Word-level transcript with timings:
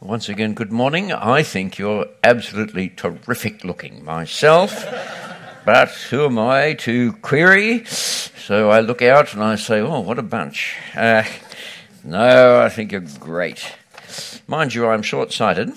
Once 0.00 0.28
again, 0.28 0.54
good 0.54 0.70
morning. 0.70 1.10
I 1.12 1.42
think 1.42 1.76
you're 1.76 2.06
absolutely 2.22 2.88
terrific 2.88 3.64
looking 3.64 4.04
myself, 4.04 4.86
but 5.66 5.88
who 5.88 6.24
am 6.24 6.38
I 6.38 6.74
to 6.74 7.14
query? 7.14 7.84
So 7.84 8.70
I 8.70 8.78
look 8.78 9.02
out 9.02 9.34
and 9.34 9.42
I 9.42 9.56
say, 9.56 9.80
oh, 9.80 9.98
what 9.98 10.20
a 10.20 10.22
bunch. 10.22 10.76
Uh, 10.94 11.24
no, 12.04 12.60
I 12.60 12.68
think 12.68 12.92
you're 12.92 13.00
great. 13.18 13.74
Mind 14.46 14.72
you, 14.72 14.86
I'm 14.86 15.02
short 15.02 15.32
sighted, 15.32 15.76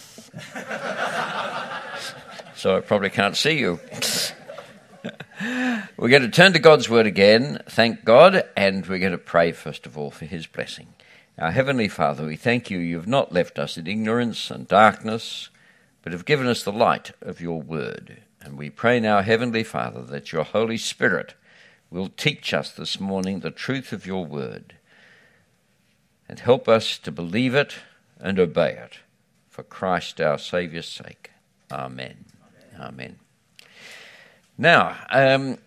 so 2.56 2.78
I 2.78 2.82
probably 2.82 3.10
can't 3.10 3.36
see 3.36 3.58
you. 3.58 3.80
we're 5.98 6.10
going 6.10 6.22
to 6.22 6.30
turn 6.30 6.54
to 6.54 6.60
God's 6.60 6.88
Word 6.88 7.08
again, 7.08 7.64
thank 7.68 8.06
God, 8.06 8.44
and 8.56 8.86
we're 8.86 9.00
going 9.00 9.14
to 9.14 9.18
pray 9.18 9.52
first 9.52 9.88
of 9.88 9.98
all 9.98 10.12
for 10.12 10.26
His 10.26 10.46
blessing. 10.46 10.94
Our 11.42 11.50
Heavenly 11.50 11.88
Father, 11.88 12.28
we 12.28 12.36
thank 12.36 12.70
you, 12.70 12.78
you 12.78 12.98
have 12.98 13.08
not 13.08 13.34
left 13.34 13.58
us 13.58 13.76
in 13.76 13.88
ignorance 13.88 14.52
and 14.52 14.68
darkness, 14.68 15.50
but 16.04 16.14
have 16.14 16.24
given 16.24 16.46
us 16.46 16.62
the 16.62 16.72
light 16.72 17.14
of 17.20 17.42
your 17.42 17.60
word. 17.60 18.22
And 18.42 18.60
we 18.60 18.70
pray 18.70 19.00
now, 19.00 19.24
Heavenly 19.24 19.64
Father, 19.64 20.04
that 20.04 20.32
your 20.32 20.44
Holy 20.44 20.78
Spirit 20.78 21.34
will 21.90 22.10
teach 22.10 22.54
us 22.54 22.70
this 22.70 23.00
morning 23.00 23.40
the 23.40 23.50
truth 23.50 23.92
of 23.92 24.06
your 24.06 24.24
word 24.24 24.76
and 26.30 26.38
help 26.38 26.70
us 26.70 27.00
to 27.00 27.12
believe 27.12 27.56
it 27.56 27.74
and 28.20 28.38
obey 28.38 28.74
it 28.74 29.00
for 29.50 29.64
Christ 29.64 30.22
our 30.22 30.38
Saviour's 30.38 30.88
sake. 30.88 31.32
Amen. 31.72 32.26
Amen. 32.76 32.88
Amen. 32.88 33.20
Now, 34.60 34.96
um, 35.10 35.58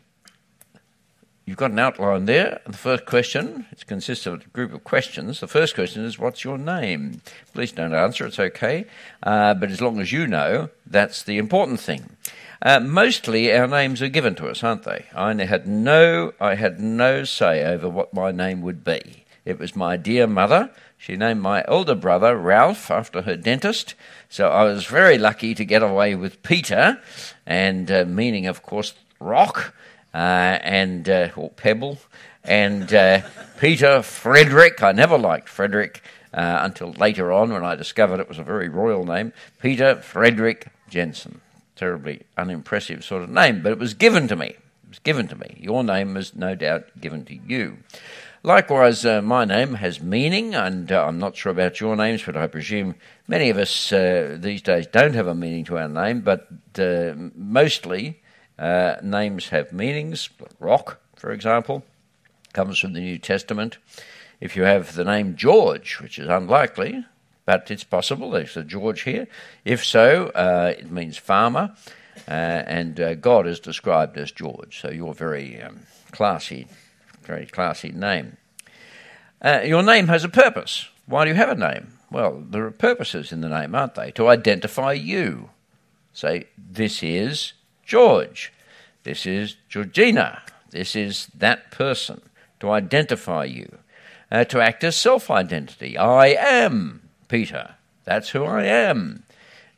You've 1.46 1.58
got 1.58 1.72
an 1.72 1.78
outline 1.78 2.24
there. 2.24 2.62
The 2.66 2.72
first 2.76 3.04
question, 3.04 3.66
it 3.70 3.86
consists 3.86 4.26
of 4.26 4.34
a 4.34 4.48
group 4.48 4.72
of 4.72 4.82
questions. 4.82 5.40
The 5.40 5.46
first 5.46 5.74
question 5.74 6.02
is, 6.02 6.18
What's 6.18 6.42
your 6.42 6.56
name? 6.56 7.20
Please 7.52 7.70
don't 7.70 7.94
answer, 7.94 8.24
it's 8.26 8.38
okay. 8.38 8.86
Uh, 9.22 9.52
but 9.52 9.70
as 9.70 9.82
long 9.82 10.00
as 10.00 10.10
you 10.10 10.26
know, 10.26 10.70
that's 10.86 11.22
the 11.22 11.36
important 11.36 11.80
thing. 11.80 12.16
Uh, 12.62 12.80
mostly 12.80 13.52
our 13.52 13.66
names 13.66 14.00
are 14.00 14.08
given 14.08 14.34
to 14.36 14.48
us, 14.48 14.64
aren't 14.64 14.84
they? 14.84 15.04
I 15.14 15.34
had 15.44 15.66
no, 15.66 16.32
I 16.40 16.54
had 16.54 16.80
no 16.80 17.24
say 17.24 17.62
over 17.62 17.90
what 17.90 18.14
my 18.14 18.32
name 18.32 18.62
would 18.62 18.82
be. 18.82 19.24
It 19.44 19.58
was 19.58 19.76
my 19.76 19.98
dear 19.98 20.26
mother. 20.26 20.70
She 20.96 21.14
named 21.14 21.42
my 21.42 21.62
elder 21.68 21.94
brother 21.94 22.34
Ralph 22.38 22.90
after 22.90 23.20
her 23.22 23.36
dentist. 23.36 23.94
So 24.30 24.48
I 24.48 24.64
was 24.64 24.86
very 24.86 25.18
lucky 25.18 25.54
to 25.54 25.64
get 25.66 25.82
away 25.82 26.14
with 26.14 26.42
Peter, 26.42 27.02
and 27.44 27.90
uh, 27.90 28.06
meaning, 28.06 28.46
of 28.46 28.62
course, 28.62 28.94
rock 29.20 29.74
and 30.14 31.08
uh, 31.08 31.28
or 31.36 31.50
Pebble, 31.50 31.98
and 32.44 32.92
uh, 32.94 33.22
Peter 33.58 34.02
Frederick. 34.02 34.82
I 34.82 34.92
never 34.92 35.18
liked 35.18 35.48
Frederick 35.48 36.02
uh, 36.32 36.58
until 36.62 36.92
later 36.92 37.32
on 37.32 37.52
when 37.52 37.64
I 37.64 37.74
discovered 37.74 38.20
it 38.20 38.28
was 38.28 38.38
a 38.38 38.44
very 38.44 38.68
royal 38.68 39.04
name. 39.04 39.32
Peter 39.60 39.96
Frederick 39.96 40.68
Jensen. 40.88 41.40
Terribly 41.76 42.22
unimpressive 42.38 43.04
sort 43.04 43.22
of 43.22 43.30
name, 43.30 43.62
but 43.62 43.72
it 43.72 43.78
was 43.78 43.94
given 43.94 44.28
to 44.28 44.36
me. 44.36 44.46
It 44.46 44.88
was 44.88 44.98
given 45.00 45.26
to 45.28 45.36
me. 45.36 45.56
Your 45.60 45.82
name 45.82 46.14
was 46.14 46.36
no 46.36 46.54
doubt 46.54 47.00
given 47.00 47.24
to 47.24 47.34
you. 47.34 47.78
Likewise, 48.44 49.06
uh, 49.06 49.22
my 49.22 49.44
name 49.46 49.74
has 49.74 50.02
meaning, 50.02 50.54
and 50.54 50.92
uh, 50.92 51.06
I'm 51.06 51.18
not 51.18 51.34
sure 51.34 51.50
about 51.50 51.80
your 51.80 51.96
names, 51.96 52.22
but 52.22 52.36
I 52.36 52.46
presume 52.46 52.94
many 53.26 53.48
of 53.48 53.56
us 53.56 53.90
uh, 53.90 54.36
these 54.38 54.60
days 54.60 54.86
don't 54.86 55.14
have 55.14 55.26
a 55.26 55.34
meaning 55.34 55.64
to 55.64 55.78
our 55.78 55.88
name, 55.88 56.20
but 56.20 56.46
uh, 56.78 57.14
mostly 57.34 58.20
uh, 58.58 58.96
names 59.02 59.48
have 59.48 59.72
meanings. 59.72 60.30
Rock, 60.60 61.00
for 61.16 61.32
example, 61.32 61.84
comes 62.52 62.78
from 62.78 62.92
the 62.92 63.00
New 63.00 63.18
Testament. 63.18 63.78
If 64.40 64.56
you 64.56 64.62
have 64.62 64.94
the 64.94 65.04
name 65.04 65.36
George, 65.36 66.00
which 66.00 66.18
is 66.18 66.28
unlikely, 66.28 67.04
but 67.46 67.70
it's 67.70 67.84
possible, 67.84 68.30
there's 68.30 68.56
a 68.56 68.64
George 68.64 69.02
here. 69.02 69.26
If 69.64 69.84
so, 69.84 70.28
uh, 70.28 70.74
it 70.78 70.90
means 70.90 71.16
farmer, 71.16 71.74
uh, 72.28 72.30
and 72.30 73.00
uh, 73.00 73.14
God 73.14 73.46
is 73.46 73.60
described 73.60 74.16
as 74.16 74.32
George. 74.32 74.80
So 74.80 74.90
you're 74.90 75.14
very 75.14 75.60
um, 75.60 75.80
classy, 76.10 76.66
very 77.22 77.46
classy 77.46 77.90
name. 77.90 78.36
Uh, 79.42 79.60
your 79.64 79.82
name 79.82 80.08
has 80.08 80.24
a 80.24 80.28
purpose. 80.28 80.88
Why 81.06 81.24
do 81.24 81.30
you 81.30 81.36
have 81.36 81.50
a 81.50 81.54
name? 81.54 81.98
Well, 82.10 82.42
there 82.48 82.64
are 82.64 82.70
purposes 82.70 83.32
in 83.32 83.40
the 83.40 83.48
name, 83.48 83.74
aren't 83.74 83.94
they? 83.94 84.10
To 84.12 84.28
identify 84.28 84.92
you. 84.92 85.50
Say, 86.12 86.46
this 86.56 87.02
is 87.02 87.52
George. 87.84 88.52
This 89.04 89.26
is 89.26 89.56
Georgina. 89.68 90.42
This 90.70 90.96
is 90.96 91.28
that 91.36 91.70
person. 91.70 92.22
To 92.60 92.70
identify 92.70 93.44
you. 93.44 93.78
Uh, 94.32 94.44
to 94.44 94.60
act 94.60 94.82
as 94.82 94.96
self 94.96 95.30
identity. 95.30 95.96
I 95.98 96.28
am 96.28 97.08
Peter. 97.28 97.74
That's 98.04 98.30
who 98.30 98.44
I 98.44 98.64
am. 98.64 99.24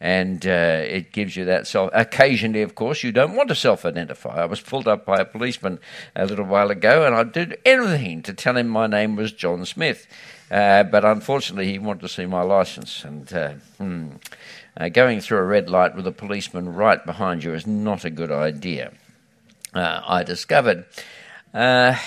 And 0.00 0.46
uh, 0.46 0.84
it 0.84 1.12
gives 1.12 1.36
you 1.36 1.44
that 1.46 1.66
self. 1.66 1.90
Occasionally, 1.92 2.62
of 2.62 2.74
course, 2.74 3.02
you 3.02 3.12
don't 3.12 3.34
want 3.34 3.48
to 3.48 3.54
self 3.54 3.84
identify. 3.84 4.42
I 4.42 4.44
was 4.44 4.60
pulled 4.60 4.86
up 4.86 5.04
by 5.04 5.16
a 5.16 5.24
policeman 5.24 5.80
a 6.14 6.26
little 6.26 6.44
while 6.44 6.70
ago, 6.70 7.04
and 7.04 7.14
I 7.14 7.24
did 7.24 7.58
everything 7.64 8.22
to 8.22 8.32
tell 8.32 8.56
him 8.56 8.68
my 8.68 8.86
name 8.86 9.16
was 9.16 9.32
John 9.32 9.64
Smith. 9.64 10.06
Uh, 10.50 10.84
but 10.84 11.04
unfortunately, 11.04 11.72
he 11.72 11.78
wanted 11.78 12.02
to 12.02 12.08
see 12.08 12.26
my 12.26 12.42
license. 12.42 13.04
And 13.04 13.32
uh, 13.32 13.52
hmm, 13.78 14.08
uh, 14.76 14.88
going 14.90 15.20
through 15.20 15.38
a 15.38 15.44
red 15.44 15.68
light 15.68 15.96
with 15.96 16.06
a 16.06 16.12
policeman 16.12 16.72
right 16.72 17.04
behind 17.04 17.42
you 17.42 17.54
is 17.54 17.66
not 17.66 18.04
a 18.04 18.10
good 18.10 18.30
idea. 18.30 18.92
Uh, 19.76 20.00
I 20.06 20.22
discovered 20.22 20.86
uh, 21.52 21.98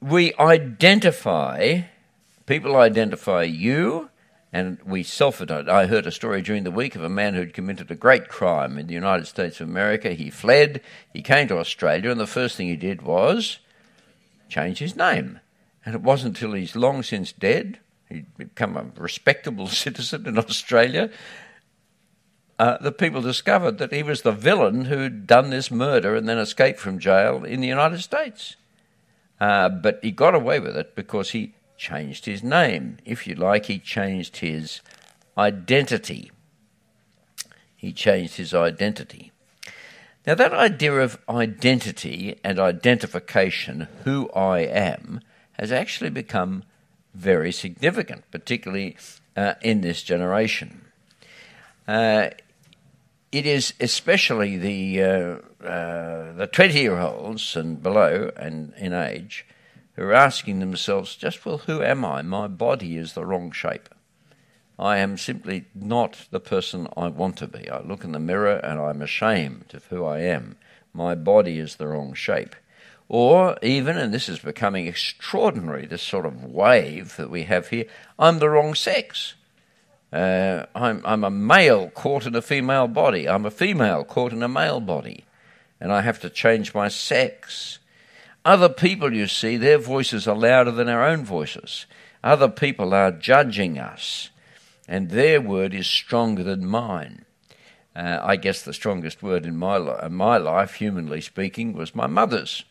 we 0.00 0.32
identify, 0.36 1.82
people 2.46 2.76
identify 2.76 3.42
you, 3.42 4.08
and 4.50 4.78
we 4.86 5.02
self 5.02 5.42
identify. 5.42 5.68
I 5.68 5.84
heard 5.84 6.06
a 6.06 6.10
story 6.10 6.40
during 6.40 6.64
the 6.64 6.70
week 6.70 6.96
of 6.96 7.04
a 7.04 7.10
man 7.10 7.34
who'd 7.34 7.52
committed 7.52 7.90
a 7.90 7.94
great 7.94 8.28
crime 8.28 8.78
in 8.78 8.86
the 8.86 8.94
United 8.94 9.26
States 9.26 9.60
of 9.60 9.68
America. 9.68 10.14
He 10.14 10.30
fled, 10.30 10.80
he 11.12 11.20
came 11.20 11.46
to 11.48 11.58
Australia, 11.58 12.10
and 12.10 12.18
the 12.18 12.26
first 12.26 12.56
thing 12.56 12.68
he 12.68 12.76
did 12.76 13.02
was 13.02 13.58
change 14.48 14.78
his 14.78 14.96
name. 14.96 15.40
And 15.84 15.94
it 15.94 16.00
wasn't 16.00 16.36
until 16.36 16.54
he's 16.54 16.74
long 16.74 17.02
since 17.02 17.32
dead 17.32 17.80
he'd 18.08 18.34
become 18.38 18.76
a 18.76 18.86
respectable 19.00 19.66
citizen 19.84 20.26
in 20.26 20.38
Australia, 20.38 21.10
uh, 22.58 22.76
the 22.78 22.92
people 22.92 23.20
discovered 23.20 23.78
that 23.78 23.92
he 23.92 24.02
was 24.02 24.22
the 24.22 24.32
villain 24.32 24.86
who'd 24.86 25.26
done 25.26 25.50
this 25.50 25.70
murder 25.70 26.16
and 26.16 26.28
then 26.28 26.38
escaped 26.38 26.80
from 26.80 26.98
jail 26.98 27.44
in 27.44 27.60
the 27.60 27.68
United 27.68 28.00
States. 28.00 28.56
Uh, 29.40 29.68
but 29.68 30.00
he 30.02 30.10
got 30.10 30.34
away 30.34 30.58
with 30.58 30.76
it 30.76 30.96
because 30.96 31.30
he 31.30 31.54
changed 31.76 32.26
his 32.26 32.42
name. 32.42 32.98
If 33.04 33.26
you 33.26 33.36
like, 33.36 33.66
he 33.66 33.78
changed 33.78 34.38
his 34.38 34.80
identity. 35.36 36.32
He 37.76 37.92
changed 37.92 38.36
his 38.36 38.52
identity. 38.52 39.30
Now, 40.26 40.34
that 40.34 40.52
idea 40.52 40.94
of 40.94 41.18
identity 41.28 42.38
and 42.42 42.58
identification, 42.58 43.86
who 44.02 44.28
I 44.30 44.58
am, 44.60 45.20
has 45.52 45.70
actually 45.70 46.10
become 46.10 46.64
very 47.14 47.52
significant, 47.52 48.24
particularly 48.32 48.96
uh, 49.36 49.54
in 49.62 49.80
this 49.80 50.02
generation. 50.02 50.82
Uh, 51.86 52.30
it 53.30 53.46
is 53.46 53.74
especially 53.80 54.56
the 54.56 55.02
uh, 55.02 55.66
uh 55.66 56.32
the 56.32 56.48
twenty 56.50 56.80
year 56.80 56.98
olds 56.98 57.56
and 57.56 57.82
below 57.82 58.30
and 58.36 58.72
in 58.78 58.92
age 58.92 59.46
who 59.98 60.04
are 60.04 60.14
asking 60.14 60.60
themselves, 60.60 61.16
just 61.16 61.44
well, 61.44 61.58
who 61.58 61.82
am 61.82 62.04
I? 62.04 62.22
My 62.22 62.46
body 62.46 62.96
is 62.96 63.14
the 63.14 63.26
wrong 63.26 63.50
shape. 63.50 63.88
I 64.78 64.98
am 64.98 65.18
simply 65.18 65.64
not 65.74 66.28
the 66.30 66.38
person 66.38 66.86
I 66.96 67.08
want 67.08 67.36
to 67.38 67.48
be. 67.48 67.68
I 67.68 67.80
look 67.80 68.04
in 68.04 68.12
the 68.12 68.20
mirror 68.20 68.58
and 68.58 68.78
I'm 68.78 69.02
ashamed 69.02 69.74
of 69.74 69.86
who 69.86 70.04
I 70.04 70.20
am. 70.20 70.56
My 70.92 71.16
body 71.16 71.58
is 71.58 71.76
the 71.76 71.88
wrong 71.88 72.14
shape. 72.14 72.54
Or 73.08 73.58
even, 73.60 73.96
and 73.96 74.14
this 74.14 74.28
is 74.28 74.38
becoming 74.38 74.86
extraordinary, 74.86 75.84
this 75.84 76.02
sort 76.02 76.26
of 76.26 76.44
wave 76.44 77.16
that 77.16 77.28
we 77.28 77.42
have 77.44 77.68
here, 77.68 77.86
I'm 78.20 78.38
the 78.38 78.50
wrong 78.50 78.76
sex. 78.76 79.34
Uh, 80.12 80.64
I'm, 80.74 81.02
I'm 81.04 81.24
a 81.24 81.30
male 81.30 81.90
caught 81.90 82.26
in 82.26 82.34
a 82.34 82.42
female 82.42 82.88
body. 82.88 83.28
I'm 83.28 83.44
a 83.44 83.50
female 83.50 84.04
caught 84.04 84.32
in 84.32 84.42
a 84.42 84.48
male 84.48 84.80
body. 84.80 85.24
And 85.80 85.92
I 85.92 86.00
have 86.00 86.20
to 86.20 86.30
change 86.30 86.74
my 86.74 86.88
sex. 86.88 87.78
Other 88.44 88.68
people, 88.68 89.12
you 89.12 89.26
see, 89.26 89.56
their 89.56 89.78
voices 89.78 90.26
are 90.26 90.36
louder 90.36 90.70
than 90.70 90.88
our 90.88 91.04
own 91.04 91.24
voices. 91.24 91.86
Other 92.24 92.48
people 92.48 92.94
are 92.94 93.12
judging 93.12 93.78
us, 93.78 94.30
and 94.88 95.10
their 95.10 95.40
word 95.40 95.74
is 95.74 95.86
stronger 95.86 96.42
than 96.42 96.66
mine. 96.66 97.24
Uh, 97.94 98.18
I 98.22 98.36
guess 98.36 98.62
the 98.62 98.72
strongest 98.72 99.22
word 99.22 99.44
in 99.44 99.56
my, 99.56 99.76
li- 99.76 99.98
in 100.02 100.14
my 100.14 100.36
life, 100.36 100.74
humanly 100.74 101.20
speaking, 101.20 101.74
was 101.74 101.94
my 101.94 102.06
mother's. 102.06 102.64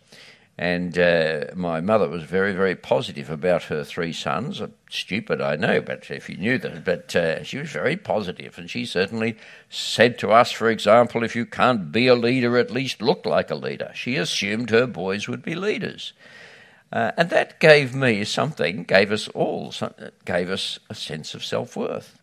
And 0.59 0.97
uh, 0.97 1.45
my 1.53 1.81
mother 1.81 2.09
was 2.09 2.23
very, 2.23 2.51
very 2.51 2.75
positive 2.75 3.29
about 3.29 3.65
her 3.65 3.83
three 3.83 4.11
sons. 4.11 4.59
Stupid, 4.89 5.39
I 5.39 5.55
know, 5.55 5.81
but 5.81 6.09
if 6.09 6.29
you 6.29 6.37
knew 6.37 6.57
that, 6.57 6.83
but 6.83 7.15
uh, 7.15 7.43
she 7.43 7.59
was 7.59 7.69
very 7.69 7.95
positive, 7.95 8.57
and 8.57 8.67
she 8.67 8.83
certainly 8.83 9.37
said 9.69 10.17
to 10.17 10.31
us, 10.31 10.51
for 10.51 10.71
example, 10.71 11.23
if 11.23 11.35
you 11.35 11.45
can't 11.45 11.91
be 11.91 12.07
a 12.07 12.15
leader, 12.15 12.57
at 12.57 12.71
least 12.71 13.03
look 13.03 13.23
like 13.23 13.51
a 13.51 13.55
leader. 13.55 13.91
She 13.93 14.15
assumed 14.15 14.71
her 14.71 14.87
boys 14.87 15.27
would 15.27 15.43
be 15.43 15.53
leaders, 15.53 16.13
uh, 16.91 17.11
and 17.17 17.29
that 17.29 17.59
gave 17.59 17.93
me 17.93 18.23
something, 18.23 18.83
gave 18.83 19.11
us 19.11 19.27
all, 19.27 19.71
gave 20.25 20.49
us 20.49 20.79
a 20.89 20.95
sense 20.95 21.35
of 21.35 21.45
self 21.45 21.75
worth. 21.77 22.19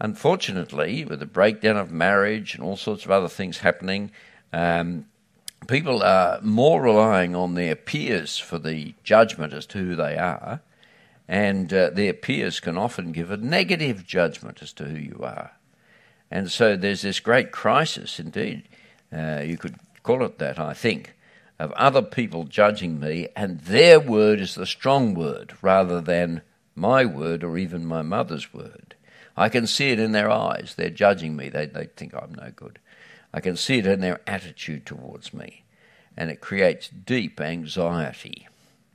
unfortunately, 0.00 1.04
with 1.04 1.20
the 1.20 1.26
breakdown 1.26 1.76
of 1.76 1.90
marriage 1.90 2.54
and 2.54 2.62
all 2.62 2.76
sorts 2.76 3.04
of 3.04 3.10
other 3.10 3.28
things 3.28 3.58
happening, 3.58 4.10
um, 4.52 5.06
people 5.66 6.02
are 6.02 6.40
more 6.42 6.82
relying 6.82 7.34
on 7.34 7.54
their 7.54 7.74
peers 7.74 8.38
for 8.38 8.58
the 8.58 8.94
judgment 9.02 9.52
as 9.52 9.66
to 9.66 9.78
who 9.78 9.96
they 9.96 10.16
are, 10.16 10.60
and 11.28 11.72
uh, 11.72 11.90
their 11.90 12.12
peers 12.12 12.60
can 12.60 12.78
often 12.78 13.12
give 13.12 13.30
a 13.30 13.36
negative 13.36 14.06
judgment 14.06 14.62
as 14.62 14.72
to 14.74 14.84
who 14.84 14.98
you 14.98 15.20
are. 15.22 15.52
And 16.30 16.50
so 16.50 16.76
there's 16.76 17.02
this 17.02 17.20
great 17.20 17.52
crisis, 17.52 18.18
indeed, 18.18 18.64
uh, 19.12 19.42
you 19.44 19.56
could 19.56 19.76
call 20.02 20.24
it 20.24 20.38
that, 20.38 20.58
I 20.58 20.72
think, 20.72 21.14
of 21.58 21.72
other 21.72 22.02
people 22.02 22.44
judging 22.44 23.00
me, 23.00 23.28
and 23.34 23.60
their 23.60 23.98
word 23.98 24.40
is 24.40 24.54
the 24.54 24.66
strong 24.66 25.14
word 25.14 25.54
rather 25.62 26.00
than 26.00 26.42
my 26.74 27.04
word 27.04 27.42
or 27.42 27.56
even 27.56 27.86
my 27.86 28.02
mother's 28.02 28.52
word. 28.52 28.94
I 29.36 29.48
can 29.48 29.66
see 29.66 29.90
it 29.90 29.98
in 29.98 30.12
their 30.12 30.30
eyes. 30.30 30.74
They're 30.76 30.90
judging 30.90 31.36
me. 31.36 31.48
They, 31.48 31.66
they 31.66 31.86
think 31.96 32.14
I'm 32.14 32.34
no 32.34 32.50
good. 32.54 32.78
I 33.36 33.40
can 33.40 33.54
see 33.54 33.76
it 33.76 33.86
in 33.86 34.00
their 34.00 34.22
attitude 34.26 34.86
towards 34.86 35.34
me. 35.34 35.62
And 36.16 36.30
it 36.30 36.40
creates 36.40 36.88
deep 36.88 37.38
anxiety, 37.38 38.48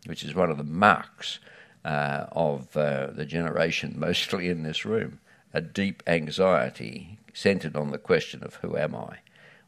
which 0.08 0.24
is 0.24 0.34
one 0.34 0.50
of 0.50 0.58
the 0.58 0.64
marks 0.64 1.38
uh, 1.86 2.26
of 2.32 2.76
uh, 2.76 3.12
the 3.12 3.26
generation 3.26 3.94
mostly 4.00 4.50
in 4.50 4.64
this 4.64 4.84
room. 4.84 5.20
A 5.54 5.62
deep 5.62 6.02
anxiety 6.08 7.20
centered 7.36 7.76
on 7.76 7.92
the 7.92 8.00
question 8.00 8.44
of 8.44 8.56
who 8.56 8.76
am 8.76 8.96
I? 8.96 9.20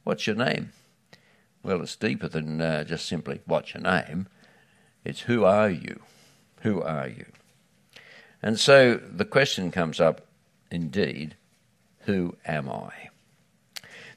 What's 0.05 0.25
your 0.25 0.37
name? 0.37 0.71
Well, 1.61 1.83
it's 1.83 1.95
deeper 1.95 2.27
than 2.27 2.59
uh, 2.59 2.83
just 2.83 3.05
simply 3.05 3.41
what's 3.45 3.75
your 3.75 3.83
name. 3.83 4.27
It's 5.05 5.21
who 5.21 5.43
are 5.43 5.69
you? 5.69 6.01
Who 6.61 6.81
are 6.81 7.07
you? 7.07 7.27
And 8.41 8.59
so 8.59 8.95
the 8.95 9.25
question 9.25 9.69
comes 9.69 9.99
up 9.99 10.25
indeed, 10.71 11.35
who 12.05 12.37
am 12.43 12.69
I? 12.69 13.09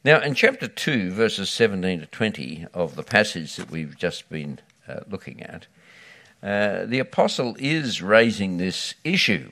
Now, 0.07 0.21
in 0.21 0.35
chapter 0.35 0.69
2, 0.69 1.11
verses 1.11 1.51
17 1.51 1.99
to 1.99 2.07
20 2.07 2.67
of 2.73 2.95
the 2.95 3.03
passage 3.03 3.57
that 3.57 3.73
we've 3.73 3.99
just 3.99 4.29
been 4.29 4.61
uh, 4.87 5.01
looking 5.11 5.43
at, 5.43 5.67
uh, 6.45 6.87
the 6.87 7.01
apostle 7.01 7.57
is 7.59 8.01
raising 8.01 8.57
this 8.57 8.95
issue, 9.03 9.51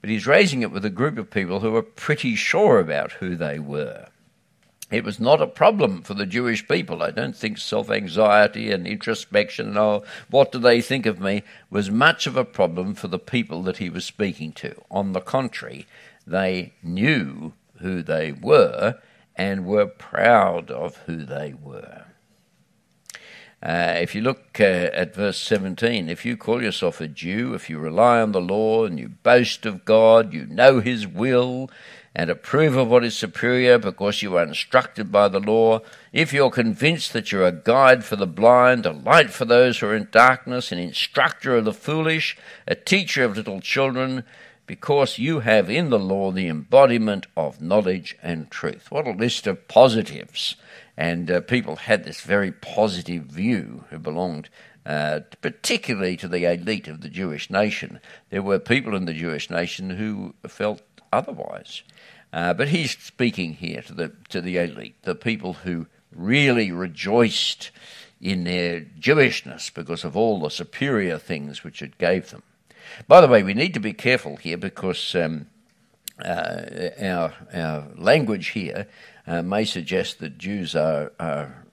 but 0.00 0.08
he's 0.08 0.26
raising 0.26 0.62
it 0.62 0.70
with 0.70 0.86
a 0.86 0.88
group 0.88 1.18
of 1.18 1.30
people 1.30 1.60
who 1.60 1.76
are 1.76 1.82
pretty 1.82 2.36
sure 2.36 2.80
about 2.80 3.12
who 3.12 3.36
they 3.36 3.58
were. 3.58 4.06
It 4.90 5.04
was 5.04 5.20
not 5.20 5.42
a 5.42 5.46
problem 5.46 6.00
for 6.00 6.14
the 6.14 6.24
Jewish 6.24 6.66
people. 6.66 7.02
I 7.02 7.10
don't 7.10 7.36
think 7.36 7.58
self 7.58 7.90
anxiety 7.90 8.72
and 8.72 8.86
introspection, 8.86 9.76
oh, 9.76 10.04
what 10.30 10.52
do 10.52 10.58
they 10.58 10.80
think 10.80 11.04
of 11.04 11.20
me, 11.20 11.42
was 11.68 11.90
much 11.90 12.26
of 12.26 12.34
a 12.34 12.46
problem 12.46 12.94
for 12.94 13.08
the 13.08 13.18
people 13.18 13.62
that 13.64 13.76
he 13.76 13.90
was 13.90 14.06
speaking 14.06 14.52
to. 14.52 14.80
On 14.90 15.12
the 15.12 15.20
contrary, 15.20 15.86
they 16.26 16.72
knew 16.82 17.52
who 17.80 18.02
they 18.02 18.32
were 18.32 18.98
and 19.40 19.64
were 19.64 19.86
proud 19.86 20.70
of 20.70 20.98
who 21.06 21.24
they 21.24 21.54
were. 21.54 22.04
Uh, 23.62 23.94
if 23.96 24.14
you 24.14 24.20
look 24.20 24.60
uh, 24.60 24.90
at 24.92 25.14
verse 25.14 25.38
17, 25.38 26.10
if 26.10 26.26
you 26.26 26.36
call 26.36 26.62
yourself 26.62 27.00
a 27.00 27.08
Jew, 27.08 27.54
if 27.54 27.70
you 27.70 27.78
rely 27.78 28.20
on 28.20 28.32
the 28.32 28.40
law 28.40 28.84
and 28.84 28.98
you 28.98 29.08
boast 29.08 29.64
of 29.64 29.86
God, 29.86 30.34
you 30.34 30.44
know 30.44 30.80
His 30.80 31.06
will, 31.06 31.70
and 32.14 32.28
approve 32.28 32.76
of 32.76 32.88
what 32.88 33.02
is 33.02 33.16
superior 33.16 33.78
because 33.78 34.20
you 34.20 34.36
are 34.36 34.42
instructed 34.42 35.10
by 35.10 35.26
the 35.26 35.40
law, 35.40 35.80
if 36.12 36.34
you're 36.34 36.50
convinced 36.50 37.14
that 37.14 37.32
you're 37.32 37.46
a 37.46 37.52
guide 37.52 38.04
for 38.04 38.16
the 38.16 38.26
blind, 38.26 38.84
a 38.84 38.92
light 38.92 39.30
for 39.30 39.46
those 39.46 39.78
who 39.78 39.86
are 39.86 39.96
in 39.96 40.08
darkness, 40.10 40.70
an 40.70 40.78
instructor 40.78 41.56
of 41.56 41.64
the 41.64 41.72
foolish, 41.72 42.36
a 42.68 42.74
teacher 42.74 43.24
of 43.24 43.38
little 43.38 43.62
children, 43.62 44.22
because 44.70 45.18
you 45.18 45.40
have 45.40 45.68
in 45.68 45.90
the 45.90 45.98
law 45.98 46.30
the 46.30 46.46
embodiment 46.46 47.26
of 47.36 47.60
knowledge 47.60 48.16
and 48.22 48.48
truth. 48.52 48.88
What 48.88 49.08
a 49.08 49.10
list 49.10 49.48
of 49.48 49.66
positives. 49.66 50.54
And 50.96 51.28
uh, 51.28 51.40
people 51.40 51.74
had 51.74 52.04
this 52.04 52.20
very 52.20 52.52
positive 52.52 53.24
view 53.24 53.82
who 53.90 53.98
belonged 53.98 54.48
uh, 54.86 55.22
particularly 55.42 56.16
to 56.18 56.28
the 56.28 56.44
elite 56.44 56.86
of 56.86 57.00
the 57.00 57.08
Jewish 57.08 57.50
nation. 57.50 57.98
There 58.28 58.44
were 58.44 58.60
people 58.60 58.94
in 58.94 59.06
the 59.06 59.12
Jewish 59.12 59.50
nation 59.50 59.90
who 59.90 60.36
felt 60.46 60.82
otherwise. 61.12 61.82
Uh, 62.32 62.54
but 62.54 62.68
he's 62.68 62.92
speaking 62.92 63.54
here 63.54 63.82
to 63.82 63.92
the 63.92 64.12
to 64.28 64.40
the 64.40 64.58
elite, 64.58 65.02
the 65.02 65.16
people 65.16 65.54
who 65.64 65.88
really 66.14 66.70
rejoiced 66.70 67.72
in 68.20 68.44
their 68.44 68.82
Jewishness 68.82 69.74
because 69.74 70.04
of 70.04 70.16
all 70.16 70.38
the 70.38 70.48
superior 70.48 71.18
things 71.18 71.64
which 71.64 71.82
it 71.82 71.98
gave 71.98 72.30
them. 72.30 72.44
By 73.08 73.20
the 73.20 73.28
way, 73.28 73.42
we 73.42 73.54
need 73.54 73.74
to 73.74 73.80
be 73.80 73.92
careful 73.92 74.36
here 74.36 74.56
because 74.56 75.14
um, 75.14 75.46
uh, 76.24 76.90
our 77.00 77.32
our 77.52 77.86
language 77.96 78.48
here 78.48 78.86
uh, 79.26 79.42
may 79.42 79.64
suggest 79.64 80.18
that 80.18 80.38
Jews 80.38 80.74
are, 80.74 81.12
are 81.20 81.64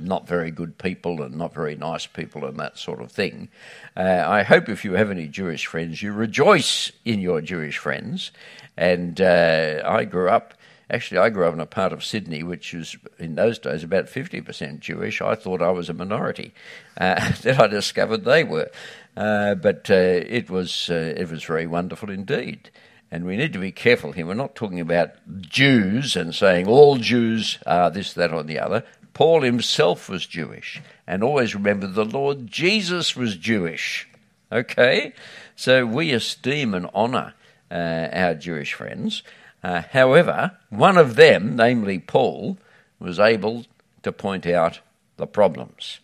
not 0.00 0.26
very 0.26 0.50
good 0.50 0.78
people 0.78 1.22
and 1.22 1.36
not 1.36 1.54
very 1.54 1.74
nice 1.74 2.06
people 2.06 2.44
and 2.44 2.58
that 2.58 2.78
sort 2.78 3.00
of 3.00 3.12
thing. 3.12 3.48
Uh, 3.96 4.24
I 4.26 4.42
hope 4.42 4.68
if 4.68 4.84
you 4.84 4.94
have 4.94 5.10
any 5.10 5.28
Jewish 5.28 5.66
friends, 5.66 6.02
you 6.02 6.12
rejoice 6.12 6.90
in 7.04 7.20
your 7.20 7.40
Jewish 7.40 7.78
friends. 7.78 8.32
And 8.76 9.20
uh, 9.20 9.82
I 9.84 10.04
grew 10.04 10.28
up, 10.28 10.54
actually, 10.88 11.18
I 11.18 11.28
grew 11.28 11.46
up 11.46 11.54
in 11.54 11.60
a 11.60 11.66
part 11.66 11.92
of 11.92 12.04
Sydney 12.04 12.42
which 12.42 12.72
was 12.72 12.96
in 13.18 13.34
those 13.34 13.58
days 13.58 13.84
about 13.84 14.06
50% 14.06 14.80
Jewish. 14.80 15.20
I 15.20 15.34
thought 15.34 15.62
I 15.62 15.70
was 15.70 15.88
a 15.88 15.94
minority. 15.94 16.52
Uh, 16.96 17.32
then 17.42 17.60
I 17.60 17.66
discovered 17.66 18.24
they 18.24 18.44
were. 18.44 18.70
Uh, 19.16 19.54
but 19.54 19.90
uh, 19.90 19.94
it, 19.94 20.48
was, 20.48 20.88
uh, 20.90 21.14
it 21.16 21.30
was 21.30 21.44
very 21.44 21.66
wonderful 21.66 22.10
indeed. 22.10 22.70
And 23.10 23.24
we 23.24 23.36
need 23.36 23.52
to 23.54 23.58
be 23.58 23.72
careful 23.72 24.12
here. 24.12 24.26
We're 24.26 24.34
not 24.34 24.54
talking 24.54 24.80
about 24.80 25.10
Jews 25.40 26.14
and 26.14 26.34
saying 26.34 26.68
all 26.68 26.96
Jews 26.96 27.58
are 27.66 27.90
this, 27.90 28.12
that, 28.14 28.32
or 28.32 28.44
the 28.44 28.60
other. 28.60 28.84
Paul 29.14 29.42
himself 29.42 30.08
was 30.08 30.26
Jewish. 30.26 30.80
And 31.06 31.24
always 31.24 31.54
remember 31.54 31.88
the 31.88 32.04
Lord 32.04 32.46
Jesus 32.46 33.16
was 33.16 33.36
Jewish. 33.36 34.08
Okay? 34.52 35.12
So 35.56 35.84
we 35.84 36.12
esteem 36.12 36.72
and 36.72 36.86
honour 36.86 37.34
uh, 37.70 38.08
our 38.12 38.34
Jewish 38.34 38.74
friends. 38.74 39.22
Uh, 39.62 39.82
however, 39.90 40.52
one 40.70 40.96
of 40.96 41.16
them, 41.16 41.56
namely 41.56 41.98
Paul, 41.98 42.58
was 42.98 43.18
able 43.18 43.66
to 44.02 44.12
point 44.12 44.46
out 44.46 44.80
the 45.16 45.26
problems. 45.26 46.00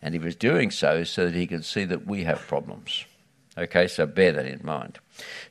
And 0.00 0.14
he 0.14 0.20
was 0.20 0.36
doing 0.36 0.70
so 0.70 1.04
so 1.04 1.26
that 1.26 1.34
he 1.34 1.46
could 1.46 1.64
see 1.64 1.84
that 1.84 2.06
we 2.06 2.24
have 2.24 2.40
problems. 2.40 3.04
Okay, 3.56 3.88
so 3.88 4.06
bear 4.06 4.32
that 4.32 4.46
in 4.46 4.60
mind. 4.62 4.98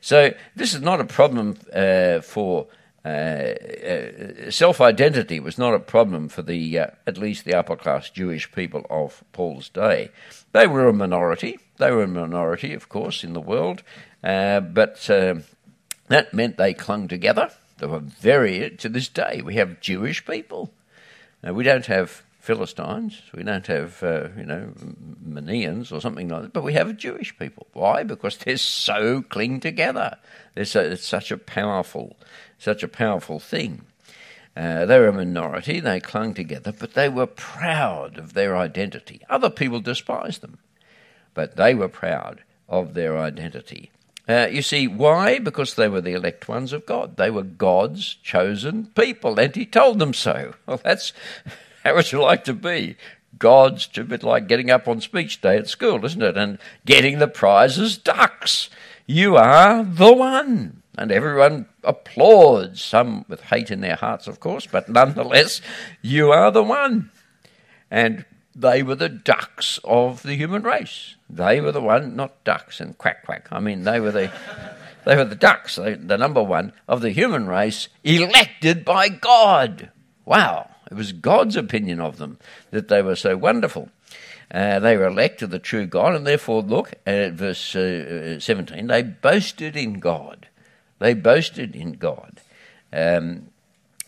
So 0.00 0.32
this 0.56 0.74
is 0.74 0.80
not 0.80 1.00
a 1.00 1.04
problem 1.04 1.58
uh, 1.74 2.20
for 2.20 2.68
uh, 3.04 3.08
uh, 3.08 4.50
self 4.50 4.80
identity 4.80 5.40
was 5.40 5.56
not 5.56 5.72
a 5.72 5.78
problem 5.78 6.28
for 6.28 6.42
the 6.42 6.78
uh, 6.78 6.86
at 7.06 7.16
least 7.16 7.44
the 7.44 7.54
upper 7.54 7.76
class 7.76 8.10
Jewish 8.10 8.50
people 8.50 8.84
of 8.90 9.22
Paul's 9.32 9.68
day. 9.68 10.10
They 10.52 10.66
were 10.66 10.88
a 10.88 10.92
minority. 10.92 11.58
They 11.76 11.90
were 11.90 12.02
a 12.02 12.08
minority, 12.08 12.74
of 12.74 12.88
course, 12.88 13.22
in 13.22 13.34
the 13.34 13.40
world, 13.40 13.82
uh, 14.24 14.60
but 14.60 15.08
um, 15.10 15.44
that 16.08 16.34
meant 16.34 16.56
they 16.56 16.74
clung 16.74 17.08
together. 17.08 17.50
They 17.78 17.86
were 17.86 18.00
very 18.00 18.70
to 18.78 18.88
this 18.88 19.08
day. 19.08 19.42
We 19.44 19.54
have 19.54 19.80
Jewish 19.80 20.26
people. 20.26 20.72
we 21.42 21.62
don't 21.62 21.86
have 21.86 22.22
Philistines. 22.48 23.20
We 23.34 23.42
don't 23.42 23.66
have, 23.66 24.02
uh, 24.02 24.28
you 24.34 24.46
know, 24.46 24.72
Manians 25.22 25.92
or 25.92 26.00
something 26.00 26.30
like 26.30 26.40
that, 26.40 26.52
but 26.54 26.64
we 26.64 26.72
have 26.72 26.96
Jewish 26.96 27.38
people. 27.38 27.66
Why? 27.74 28.04
Because 28.04 28.38
they're 28.38 28.56
so 28.56 29.20
cling 29.20 29.60
together. 29.60 30.16
It's 30.56 30.70
such 31.04 31.30
a 31.30 31.36
powerful, 31.36 32.16
such 32.58 32.82
a 32.82 32.88
powerful 32.88 33.38
thing. 33.38 33.82
Uh, 34.56 34.86
they 34.86 34.98
were 34.98 35.08
a 35.08 35.12
minority. 35.12 35.78
They 35.78 36.00
clung 36.00 36.32
together, 36.32 36.72
but 36.72 36.94
they 36.94 37.10
were 37.10 37.26
proud 37.26 38.16
of 38.16 38.32
their 38.32 38.56
identity. 38.56 39.20
Other 39.28 39.50
people 39.50 39.80
despised 39.80 40.40
them, 40.40 40.56
but 41.34 41.56
they 41.56 41.74
were 41.74 41.86
proud 41.86 42.44
of 42.66 42.94
their 42.94 43.18
identity. 43.18 43.90
Uh, 44.26 44.48
you 44.50 44.62
see, 44.62 44.88
why? 44.88 45.38
Because 45.38 45.74
they 45.74 45.88
were 45.88 46.00
the 46.00 46.14
elect 46.14 46.48
ones 46.48 46.72
of 46.72 46.86
God. 46.86 47.18
They 47.18 47.30
were 47.30 47.42
God's 47.42 48.14
chosen 48.14 48.86
people, 48.86 49.38
and 49.38 49.54
He 49.54 49.66
told 49.66 49.98
them 49.98 50.14
so. 50.14 50.54
Well, 50.66 50.80
that's 50.82 51.12
how 51.84 51.94
would 51.94 52.12
you 52.12 52.20
like 52.20 52.44
to 52.44 52.54
be? 52.54 52.96
God's 53.38 53.88
a 53.96 54.04
bit 54.04 54.22
like 54.22 54.48
getting 54.48 54.70
up 54.70 54.88
on 54.88 55.00
speech 55.00 55.40
day 55.40 55.56
at 55.56 55.68
school, 55.68 56.04
isn't 56.04 56.22
it? 56.22 56.36
And 56.36 56.58
getting 56.84 57.18
the 57.18 57.28
prize 57.28 57.78
as 57.78 57.96
dux. 57.96 58.70
You 59.06 59.36
are 59.36 59.84
the 59.84 60.12
one. 60.12 60.82
And 60.96 61.12
everyone 61.12 61.66
applauds, 61.84 62.82
some 62.82 63.24
with 63.28 63.42
hate 63.42 63.70
in 63.70 63.80
their 63.80 63.94
hearts, 63.94 64.26
of 64.26 64.40
course, 64.40 64.66
but 64.66 64.88
nonetheless, 64.88 65.60
you 66.02 66.32
are 66.32 66.50
the 66.50 66.64
one. 66.64 67.10
And 67.90 68.24
they 68.54 68.82
were 68.82 68.96
the 68.96 69.08
dux 69.08 69.78
of 69.84 70.24
the 70.24 70.34
human 70.34 70.62
race. 70.62 71.14
They 71.30 71.60
were 71.60 71.70
the 71.70 71.80
one, 71.80 72.16
not 72.16 72.42
ducks 72.42 72.80
and 72.80 72.98
quack 72.98 73.24
quack. 73.24 73.46
I 73.52 73.60
mean, 73.60 73.84
they 73.84 74.00
were 74.00 74.10
the, 74.10 74.32
they 75.04 75.14
were 75.14 75.24
the 75.24 75.36
dux, 75.36 75.76
the 75.76 76.18
number 76.18 76.42
one 76.42 76.72
of 76.88 77.00
the 77.00 77.10
human 77.10 77.46
race, 77.46 77.88
elected 78.02 78.84
by 78.84 79.08
God. 79.08 79.92
Wow. 80.24 80.68
It 80.90 80.94
was 80.94 81.12
God's 81.12 81.56
opinion 81.56 82.00
of 82.00 82.16
them 82.18 82.38
that 82.70 82.88
they 82.88 83.02
were 83.02 83.16
so 83.16 83.36
wonderful. 83.36 83.90
Uh, 84.50 84.78
they 84.78 84.96
were 84.96 85.06
elect 85.06 85.42
of 85.42 85.50
the 85.50 85.58
true 85.58 85.86
God, 85.86 86.14
and 86.14 86.26
therefore, 86.26 86.62
look 86.62 86.94
at 87.06 87.32
verse 87.32 87.76
uh, 87.76 88.40
17, 88.40 88.86
they 88.86 89.02
boasted 89.02 89.76
in 89.76 90.00
God. 90.00 90.48
They 90.98 91.14
boasted 91.14 91.76
in 91.76 91.92
God. 91.92 92.40
Um, 92.92 93.48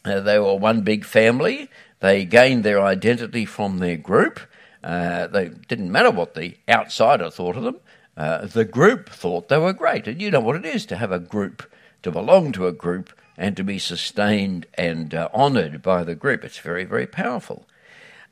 uh, 0.05 0.21
they 0.21 0.39
were 0.39 0.55
one 0.55 0.81
big 0.81 1.05
family. 1.05 1.69
They 2.01 2.25
gained 2.25 2.65
their 2.65 2.81
identity 2.81 3.45
from 3.45 3.79
their 3.79 3.99
group. 3.99 4.41
Uh, 4.83 5.27
they 5.27 5.51
didn't 5.51 5.93
matter 5.93 6.11
what 6.11 6.35
the 6.35 6.57
outsider 6.69 7.31
thought 7.31 7.57
of 7.57 7.65
them. 7.65 7.77
Uh, 8.17 8.47
the 8.47 8.65
group 8.65 9.11
thought 9.11 9.49
they 9.49 9.59
were 9.59 9.75
great, 9.75 10.09
and 10.09 10.21
you 10.21 10.31
know 10.31 10.41
what 10.41 10.57
it 10.57 10.65
is 10.65 10.87
to 10.87 10.97
have 10.97 11.13
a 11.13 11.19
group, 11.19 11.71
to 12.03 12.11
belong 12.11 12.53
to 12.53 12.67
a 12.67 12.73
group, 12.73 13.13
and 13.41 13.57
to 13.57 13.65
be 13.65 13.79
sustained 13.79 14.67
and 14.75 15.15
uh, 15.15 15.31
honoured 15.33 15.81
by 15.81 16.05
the 16.05 16.15
group. 16.15 16.45
It's 16.45 16.59
very, 16.59 16.85
very 16.85 17.07
powerful. 17.07 17.67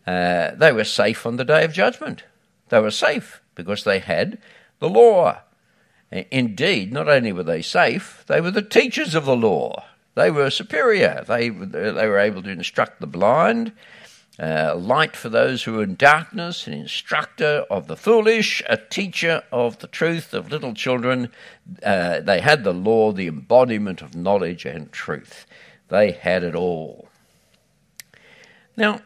Uh, 0.07 0.51
they 0.55 0.71
were 0.71 0.85
safe 0.85 1.25
on 1.25 1.37
the 1.37 1.47
day 1.47 1.65
of 1.65 1.73
judgment. 1.73 2.25
They 2.69 2.79
were 2.79 2.91
safe 2.91 3.41
because 3.55 3.85
they 3.85 4.01
had 4.01 4.39
the 4.81 4.91
law. 4.91 5.41
Indeed, 6.13 6.93
not 6.93 7.09
only 7.09 7.33
were 7.33 7.43
they 7.43 7.63
safe, 7.63 8.23
they 8.27 8.43
were 8.43 8.51
the 8.51 8.63
teachers 8.63 9.15
of 9.15 9.25
the 9.25 9.37
law. 9.37 9.85
They 10.15 10.31
were 10.31 10.51
superior. 10.51 11.25
They, 11.27 11.49
they 11.49 12.07
were 12.07 12.19
able 12.19 12.43
to 12.43 12.51
instruct 12.51 13.01
the 13.01 13.07
blind, 13.07 13.73
uh, 14.41 14.77
light 14.77 15.17
for 15.17 15.29
those 15.29 15.65
who 15.65 15.81
are 15.81 15.83
in 15.83 15.97
darkness, 15.97 16.67
an 16.67 16.73
instructor 16.73 17.65
of 17.71 17.89
the 17.89 17.97
foolish, 17.97 18.63
a 18.69 18.77
teacher 18.77 19.43
of 19.51 19.81
the 19.81 19.89
truth 19.89 20.33
of 20.33 20.51
little 20.51 20.75
children. 20.75 21.31
Uh, 21.83 22.21
they 22.21 22.41
had 22.41 22.63
the 22.63 22.73
law, 22.73 23.11
the 23.11 23.27
embodiment 23.27 24.01
of 24.01 24.15
knowledge 24.15 24.65
and 24.65 24.93
truth. 24.93 25.45
They 25.89 26.13
had 26.13 26.45
it 26.45 26.55
all. 26.55 27.09
Now, 28.77 29.01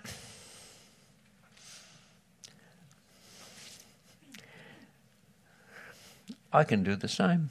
I 6.52 6.64
can 6.64 6.82
do 6.82 6.94
the 6.94 7.08
same. 7.08 7.50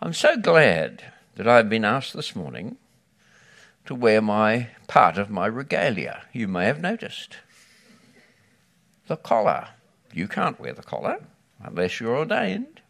I'm 0.00 0.12
so 0.12 0.36
glad 0.36 1.02
that 1.34 1.48
I've 1.48 1.68
been 1.68 1.84
asked 1.84 2.14
this 2.14 2.36
morning 2.36 2.76
to 3.86 3.94
wear 3.94 4.20
my 4.20 4.68
part 4.86 5.18
of 5.18 5.30
my 5.30 5.46
regalia. 5.46 6.22
You 6.32 6.48
may 6.48 6.66
have 6.66 6.80
noticed. 6.80 7.36
The 9.06 9.16
collar. 9.16 9.68
You 10.12 10.28
can't 10.28 10.60
wear 10.60 10.72
the 10.72 10.82
collar 10.82 11.24
unless 11.62 12.00
you're 12.00 12.16
ordained. 12.16 12.80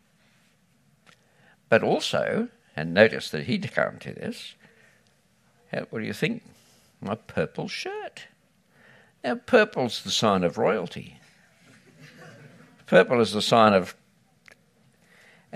But 1.69 1.83
also, 1.83 2.49
and 2.75 2.95
notice 2.95 3.31
that 3.31 3.45
he 3.45 3.59
can't 3.59 4.01
do 4.01 4.13
this, 4.13 4.55
what 5.91 6.01
do 6.01 6.07
you 6.07 6.13
think? 6.13 6.43
My 7.01 7.17
purple 7.17 7.69
shirt. 7.69 8.25
Now, 9.23 9.35
purple's 9.35 10.03
the 10.03 10.11
sign 10.11 10.45
of 10.45 10.57
royalty. 10.57 11.21
Purple 12.87 13.21
is 13.21 13.33
the 13.33 13.43
sign 13.43 13.75
of 13.75 13.97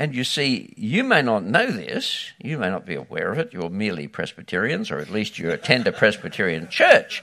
and 0.00 0.14
you 0.14 0.24
see, 0.24 0.72
you 0.78 1.04
may 1.04 1.20
not 1.20 1.44
know 1.44 1.70
this, 1.70 2.32
you 2.42 2.56
may 2.56 2.70
not 2.70 2.86
be 2.86 2.94
aware 2.94 3.30
of 3.32 3.38
it, 3.38 3.52
you're 3.52 3.68
merely 3.68 4.08
Presbyterians, 4.08 4.90
or 4.90 4.98
at 4.98 5.10
least 5.10 5.38
you 5.38 5.50
attend 5.50 5.86
a 5.86 5.92
Presbyterian 5.92 6.70
church, 6.70 7.22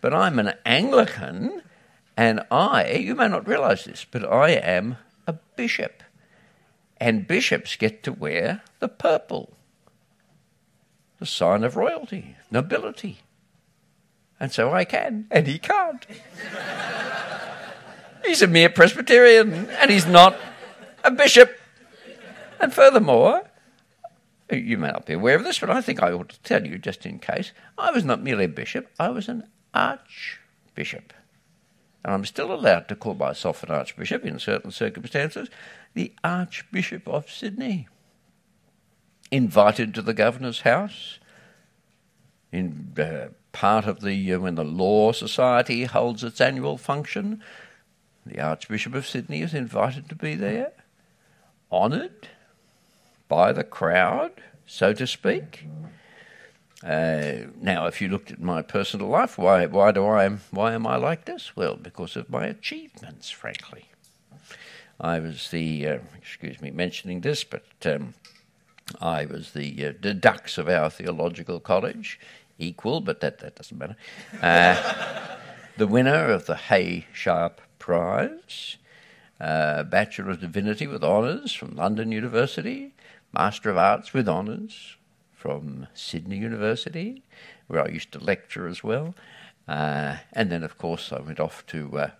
but 0.00 0.12
I'm 0.12 0.40
an 0.40 0.54
Anglican, 0.66 1.62
and 2.16 2.40
I, 2.50 2.94
you 2.94 3.14
may 3.14 3.28
not 3.28 3.46
realize 3.46 3.84
this, 3.84 4.04
but 4.10 4.24
I 4.24 4.50
am 4.50 4.96
a 5.28 5.34
bishop. 5.54 6.02
And 6.96 7.28
bishops 7.28 7.76
get 7.76 8.02
to 8.02 8.12
wear 8.12 8.62
the 8.80 8.88
purple, 8.88 9.52
the 11.20 11.26
sign 11.26 11.62
of 11.62 11.76
royalty, 11.76 12.34
nobility. 12.50 13.20
And 14.40 14.50
so 14.50 14.74
I 14.74 14.84
can, 14.84 15.28
and 15.30 15.46
he 15.46 15.60
can't. 15.60 16.04
he's 18.24 18.42
a 18.42 18.48
mere 18.48 18.68
Presbyterian, 18.68 19.70
and 19.78 19.92
he's 19.92 20.06
not 20.06 20.36
a 21.04 21.12
bishop. 21.12 21.60
And 22.60 22.72
furthermore, 22.72 23.42
you 24.50 24.78
may 24.78 24.88
not 24.88 25.06
be 25.06 25.14
aware 25.14 25.36
of 25.36 25.44
this, 25.44 25.58
but 25.58 25.70
I 25.70 25.80
think 25.80 26.02
I 26.02 26.12
ought 26.12 26.28
to 26.28 26.40
tell 26.42 26.66
you 26.66 26.78
just 26.78 27.04
in 27.04 27.18
case. 27.18 27.52
I 27.76 27.90
was 27.90 28.04
not 28.04 28.22
merely 28.22 28.44
a 28.44 28.48
bishop, 28.48 28.90
I 28.98 29.08
was 29.08 29.28
an 29.28 29.48
archbishop. 29.74 31.12
And 32.04 32.14
I'm 32.14 32.24
still 32.24 32.52
allowed 32.52 32.88
to 32.88 32.96
call 32.96 33.14
myself 33.14 33.62
an 33.62 33.70
archbishop 33.70 34.24
in 34.24 34.38
certain 34.38 34.70
circumstances, 34.70 35.48
the 35.94 36.12
Archbishop 36.22 37.08
of 37.08 37.28
Sydney. 37.28 37.88
Invited 39.32 39.92
to 39.94 40.02
the 40.02 40.14
governor's 40.14 40.60
house, 40.60 41.18
in 42.52 42.94
uh, 42.96 43.28
part 43.50 43.86
of 43.86 44.00
the 44.00 44.32
uh, 44.32 44.38
when 44.38 44.54
the 44.54 44.64
Law 44.64 45.10
Society 45.10 45.84
holds 45.84 46.22
its 46.22 46.40
annual 46.40 46.78
function, 46.78 47.42
the 48.24 48.40
Archbishop 48.40 48.94
of 48.94 49.06
Sydney 49.06 49.42
is 49.42 49.52
invited 49.52 50.08
to 50.08 50.14
be 50.14 50.36
there, 50.36 50.72
honoured 51.72 52.28
by 53.28 53.52
the 53.52 53.64
crowd, 53.64 54.32
so 54.66 54.92
to 54.92 55.06
speak. 55.06 55.66
Uh, 56.84 57.48
now, 57.60 57.86
if 57.86 58.00
you 58.00 58.08
looked 58.08 58.30
at 58.30 58.40
my 58.40 58.62
personal 58.62 59.08
life, 59.08 59.38
why, 59.38 59.66
why 59.66 59.90
do 59.92 60.06
I, 60.06 60.28
why 60.50 60.72
am 60.72 60.86
I 60.86 60.96
like 60.96 61.24
this? 61.24 61.56
Well, 61.56 61.76
because 61.76 62.16
of 62.16 62.30
my 62.30 62.46
achievements, 62.46 63.30
frankly. 63.30 63.86
I 65.00 65.18
was 65.18 65.50
the, 65.50 65.86
uh, 65.86 65.98
excuse 66.16 66.60
me 66.60 66.70
mentioning 66.70 67.20
this, 67.20 67.44
but 67.44 67.64
um, 67.84 68.14
I 69.00 69.26
was 69.26 69.52
the, 69.52 69.86
uh, 69.86 70.12
dux 70.12 70.58
of 70.58 70.68
our 70.68 70.90
theological 70.90 71.60
college, 71.60 72.20
equal, 72.58 73.00
but 73.00 73.20
that, 73.20 73.38
that 73.38 73.56
doesn't 73.56 73.76
matter. 73.76 73.96
Uh, 74.40 75.36
the 75.76 75.86
winner 75.86 76.30
of 76.30 76.46
the 76.46 76.56
Hay 76.56 77.06
Sharp 77.12 77.60
Prize, 77.78 78.76
uh, 79.40 79.82
Bachelor 79.82 80.30
of 80.30 80.40
Divinity 80.40 80.86
with 80.86 81.04
honours 81.04 81.52
from 81.52 81.76
London 81.76 82.12
University, 82.12 82.94
Master 83.36 83.68
of 83.68 83.76
Arts 83.76 84.14
with 84.14 84.30
honours 84.30 84.96
from 85.34 85.88
Sydney 85.92 86.38
University, 86.38 87.22
where 87.66 87.84
I 87.84 87.88
used 87.88 88.10
to 88.12 88.18
lecture 88.18 88.66
as 88.66 88.82
well. 88.82 89.14
Uh, 89.68 90.16
and 90.32 90.50
then, 90.50 90.62
of 90.62 90.78
course, 90.78 91.12
I 91.12 91.20
went 91.20 91.38
off 91.38 91.66
to 91.66 91.98
uh, 91.98 92.10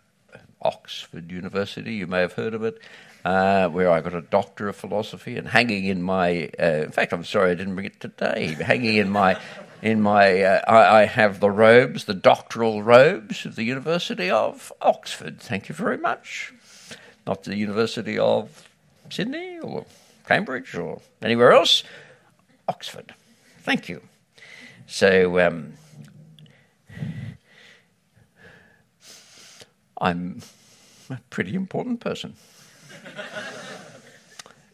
Oxford 0.61 1.33
University, 1.33 1.95
you 1.95 2.07
may 2.07 2.21
have 2.21 2.35
heard 2.35 2.53
of 2.53 2.63
it, 2.65 2.79
uh, 3.25 3.69
where 3.69 3.91
I 3.91 4.03
got 4.03 4.15
a 4.15 4.21
Doctor 4.21 4.69
of 4.69 4.77
Philosophy. 4.77 5.39
And 5.39 5.49
hanging 5.49 5.87
in 5.87 6.03
my, 6.03 6.51
uh, 6.61 6.85
in 6.85 6.91
fact, 6.91 7.15
I'm 7.15 7.25
sorry 7.25 7.53
I 7.53 7.55
didn't 7.55 7.77
bring 7.77 7.87
it 7.87 7.99
today, 7.99 8.49
hanging 8.61 8.97
in 8.97 9.09
my, 9.09 9.41
in 9.81 10.03
my, 10.03 10.43
uh, 10.43 10.61
I, 10.69 11.01
I 11.01 11.05
have 11.07 11.41
the 11.41 11.51
robes, 11.51 12.05
the 12.05 12.13
doctoral 12.13 12.83
robes 12.83 13.47
of 13.47 13.57
the 13.57 13.65
University 13.65 14.31
of 14.31 14.71
Oxford. 14.83 15.41
Thank 15.41 15.71
you 15.71 15.75
very 15.75 15.97
much. 15.97 16.53
Not 17.27 17.45
the 17.45 17.57
University 17.57 18.19
of 18.19 18.69
Sydney 19.09 19.59
or 19.61 19.87
Cambridge 20.27 20.75
or 20.75 21.01
anywhere 21.23 21.53
else? 21.53 21.85
Oxford. 22.69 23.15
Thank 23.61 23.89
you. 23.89 24.03
So 24.87 25.39
um, 25.41 25.75
I'm 30.01 30.43
a 31.11 31.19
pretty 31.31 31.55
important 31.55 32.01
person. 32.01 32.35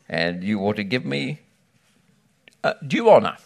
and 0.09 0.43
you 0.43 0.61
ought 0.61 0.77
to 0.77 0.85
give 0.85 1.05
me 1.05 1.41
uh, 2.65 2.75
due 2.87 3.11
honour 3.11 3.37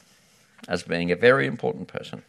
as 0.68 0.82
being 0.82 1.10
a 1.10 1.16
very 1.16 1.46
important 1.46 1.88
person. 1.88 2.22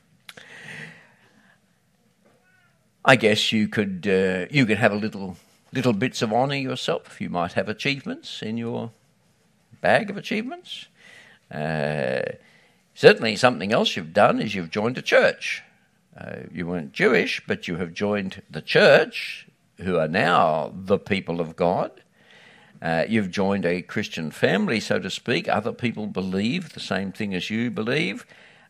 I 3.06 3.16
guess 3.16 3.52
you 3.52 3.68
could 3.68 4.06
uh, 4.08 4.48
you 4.52 4.66
could 4.66 4.78
have 4.78 4.92
a 4.92 4.96
little 4.96 5.38
little 5.72 5.94
bits 5.94 6.22
of 6.22 6.34
honour 6.34 6.56
yourself. 6.56 7.22
You 7.22 7.30
might 7.30 7.54
have 7.54 7.70
achievements 7.70 8.42
in 8.42 8.58
your 8.58 8.92
bag 9.82 10.10
of 10.10 10.18
achievements. 10.18 10.88
Uh, 11.52 12.22
certainly, 12.94 13.36
something 13.36 13.72
else 13.72 13.96
you've 13.96 14.14
done 14.14 14.42
is 14.42 14.56
you've 14.56 14.72
joined 14.72 14.98
a 14.98 15.02
church. 15.02 15.64
Uh, 16.20 16.38
you 16.52 16.66
weren't 16.66 16.94
Jewish, 16.94 17.42
but 17.48 17.68
you 17.68 17.76
have 17.76 17.94
joined 17.94 18.42
the 18.50 18.62
church, 18.62 19.48
who 19.78 19.98
are 19.98 20.08
now 20.08 20.74
the 20.76 20.98
people 20.98 21.40
of 21.40 21.56
God. 21.56 21.92
Uh, 22.82 23.06
you've 23.08 23.32
joined 23.32 23.66
a 23.66 23.82
Christian 23.82 24.32
family, 24.32 24.80
so 24.80 25.00
to 25.00 25.10
speak. 25.10 25.48
Other 25.48 25.72
people 25.72 26.08
believe 26.08 26.74
the 26.74 26.80
same 26.80 27.12
thing 27.12 27.34
as 27.34 27.50
you 27.50 27.72
believe. 27.72 28.26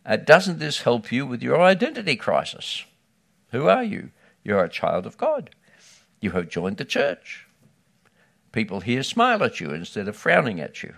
Uh, 0.06 0.18
doesn't 0.18 0.60
this 0.60 0.82
help 0.82 1.12
you 1.12 1.26
with 1.26 1.42
your 1.42 1.62
identity 1.62 2.16
crisis? 2.16 2.86
Who 3.52 3.68
are 3.68 3.84
you? 3.84 4.12
You're 4.44 4.64
a 4.64 4.70
child 4.70 5.06
of 5.06 5.18
God. 5.18 5.50
You 6.22 6.32
have 6.32 6.50
joined 6.50 6.78
the 6.78 6.86
church. 6.86 7.47
People 8.58 8.80
here 8.80 9.04
smile 9.04 9.44
at 9.44 9.60
you 9.60 9.70
instead 9.70 10.08
of 10.08 10.16
frowning 10.16 10.60
at 10.60 10.82
you. 10.82 10.96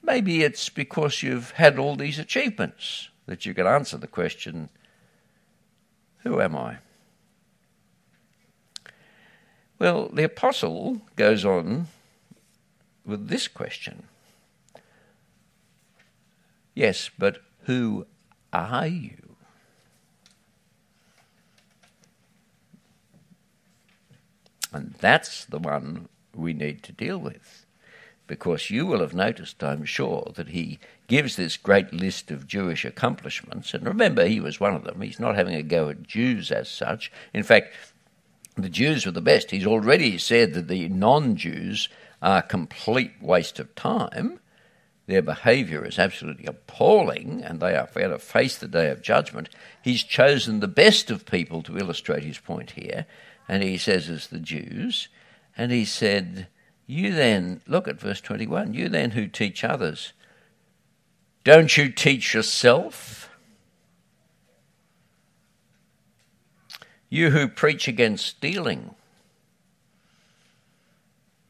Maybe 0.00 0.44
it's 0.44 0.68
because 0.68 1.20
you've 1.20 1.50
had 1.50 1.80
all 1.80 1.96
these 1.96 2.20
achievements 2.20 3.08
that 3.26 3.44
you 3.44 3.52
can 3.52 3.66
answer 3.66 3.96
the 3.96 4.06
question 4.06 4.68
Who 6.18 6.40
am 6.40 6.54
I? 6.54 6.76
Well, 9.80 10.10
the 10.12 10.22
apostle 10.22 11.02
goes 11.16 11.44
on 11.44 11.88
with 13.04 13.26
this 13.26 13.48
question 13.48 14.04
Yes, 16.72 17.10
but 17.18 17.38
who 17.62 18.06
are 18.52 18.86
you? 18.86 19.25
And 24.76 24.94
that's 25.00 25.44
the 25.46 25.58
one 25.58 26.08
we 26.34 26.52
need 26.52 26.82
to 26.84 26.92
deal 26.92 27.18
with. 27.18 27.66
because 28.26 28.70
you 28.70 28.86
will 28.86 29.00
have 29.00 29.14
noticed, 29.14 29.62
I'm 29.62 29.84
sure, 29.84 30.32
that 30.34 30.48
he 30.48 30.78
gives 31.06 31.36
this 31.36 31.56
great 31.56 31.92
list 31.92 32.30
of 32.30 32.46
Jewish 32.46 32.84
accomplishments. 32.84 33.72
And 33.72 33.86
remember, 33.86 34.26
he 34.26 34.40
was 34.40 34.58
one 34.60 34.74
of 34.74 34.84
them. 34.84 35.00
He's 35.00 35.20
not 35.20 35.36
having 35.36 35.54
a 35.54 35.62
go 35.62 35.88
at 35.88 36.02
Jews 36.02 36.50
as 36.50 36.68
such. 36.68 37.12
In 37.32 37.42
fact, 37.44 37.74
the 38.56 38.68
Jews 38.68 39.06
were 39.06 39.12
the 39.12 39.20
best. 39.20 39.50
He's 39.50 39.66
already 39.66 40.18
said 40.18 40.54
that 40.54 40.68
the 40.68 40.88
non 40.88 41.36
Jews 41.36 41.88
are 42.20 42.38
a 42.38 42.42
complete 42.42 43.12
waste 43.20 43.60
of 43.60 43.74
time. 43.74 44.40
Their 45.06 45.22
behaviour 45.22 45.84
is 45.84 46.00
absolutely 46.00 46.46
appalling, 46.46 47.42
and 47.44 47.60
they 47.60 47.76
are 47.76 47.86
fair 47.86 48.08
to 48.08 48.18
face 48.18 48.56
the 48.58 48.66
day 48.66 48.90
of 48.90 49.02
judgment. 49.02 49.48
He's 49.80 50.02
chosen 50.02 50.58
the 50.58 50.66
best 50.66 51.12
of 51.12 51.26
people 51.26 51.62
to 51.62 51.78
illustrate 51.78 52.24
his 52.24 52.38
point 52.38 52.72
here, 52.72 53.06
and 53.48 53.62
he 53.62 53.76
says, 53.76 54.08
as 54.08 54.28
the 54.28 54.38
Jews, 54.38 55.08
and 55.56 55.72
he 55.72 55.84
said, 55.84 56.48
You 56.86 57.12
then, 57.12 57.60
look 57.66 57.88
at 57.88 58.00
verse 58.00 58.20
21, 58.20 58.74
you 58.74 58.88
then 58.88 59.12
who 59.12 59.28
teach 59.28 59.64
others, 59.64 60.12
don't 61.44 61.76
you 61.76 61.90
teach 61.90 62.34
yourself? 62.34 63.30
You 67.08 67.30
who 67.30 67.46
preach 67.46 67.86
against 67.86 68.26
stealing, 68.26 68.94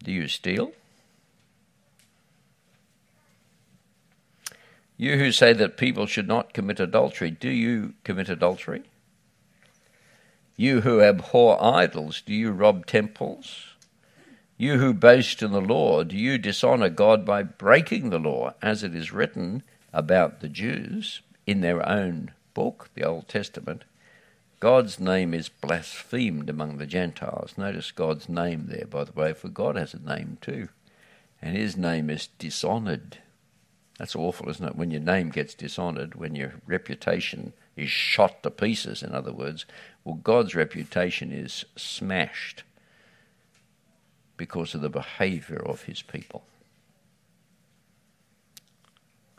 do 0.05 0.13
you 0.13 0.29
steal? 0.29 0.73
You 4.99 5.19
who 5.19 5.33
say 5.33 5.53
that 5.53 5.77
people 5.77 6.07
should 6.07 6.29
not 6.29 6.53
commit 6.53 6.81
adultery, 6.81 7.31
do 7.31 7.51
you 7.51 7.95
commit 8.05 8.29
adultery? 8.29 8.83
You 10.57 10.81
who 10.81 11.03
abhor 11.03 11.63
idols, 11.63 12.23
do 12.25 12.33
you 12.33 12.51
rob 12.51 12.87
temples? 12.87 13.75
You 14.57 14.79
who 14.79 14.95
boast 14.95 15.43
in 15.43 15.53
the 15.53 15.61
law, 15.61 16.03
do 16.03 16.17
you 16.17 16.39
dishonour 16.39 16.89
God 16.89 17.27
by 17.27 17.43
breaking 17.43 18.09
the 18.09 18.19
law, 18.19 18.55
as 18.63 18.83
it 18.83 18.95
is 18.95 19.13
written 19.13 19.63
about 19.93 20.41
the 20.41 20.49
Jews 20.49 21.21
in 21.47 21.61
their 21.61 21.87
own 21.87 22.33
book, 22.55 22.89
the 22.95 23.05
Old 23.05 23.29
Testament? 23.29 23.85
God's 24.59 24.99
name 24.99 25.35
is 25.35 25.51
blasphemed 25.51 26.49
among 26.49 26.79
the 26.79 26.87
Gentiles. 26.87 27.59
Notice 27.59 27.91
God's 27.91 28.27
name 28.27 28.69
there, 28.69 28.87
by 28.87 29.05
the 29.05 29.13
way, 29.13 29.35
for 29.35 29.49
God 29.49 29.77
has 29.77 29.93
a 29.93 29.99
name 29.99 30.39
too. 30.41 30.71
And 31.43 31.55
his 31.55 31.77
name 31.77 32.09
is 32.09 32.29
dishonoured. 32.39 33.19
That's 33.99 34.17
awful, 34.17 34.49
isn't 34.49 34.67
it? 34.67 34.77
When 34.77 34.91
your 34.91 35.03
name 35.03 35.29
gets 35.29 35.53
dishonoured, 35.53 36.15
when 36.15 36.35
your 36.35 36.55
reputation 36.67 37.53
is 37.77 37.91
shot 37.91 38.43
to 38.43 38.51
pieces, 38.51 39.03
in 39.03 39.15
other 39.15 39.33
words. 39.33 39.67
Well, 40.05 40.17
God's 40.17 40.55
reputation 40.55 41.31
is 41.31 41.65
smashed 41.77 42.65
because 44.37 44.75
of 44.75 44.81
the 44.81 44.89
behaviour 44.89 45.63
of 45.65 45.83
his 45.83 46.03
people. 46.03 46.45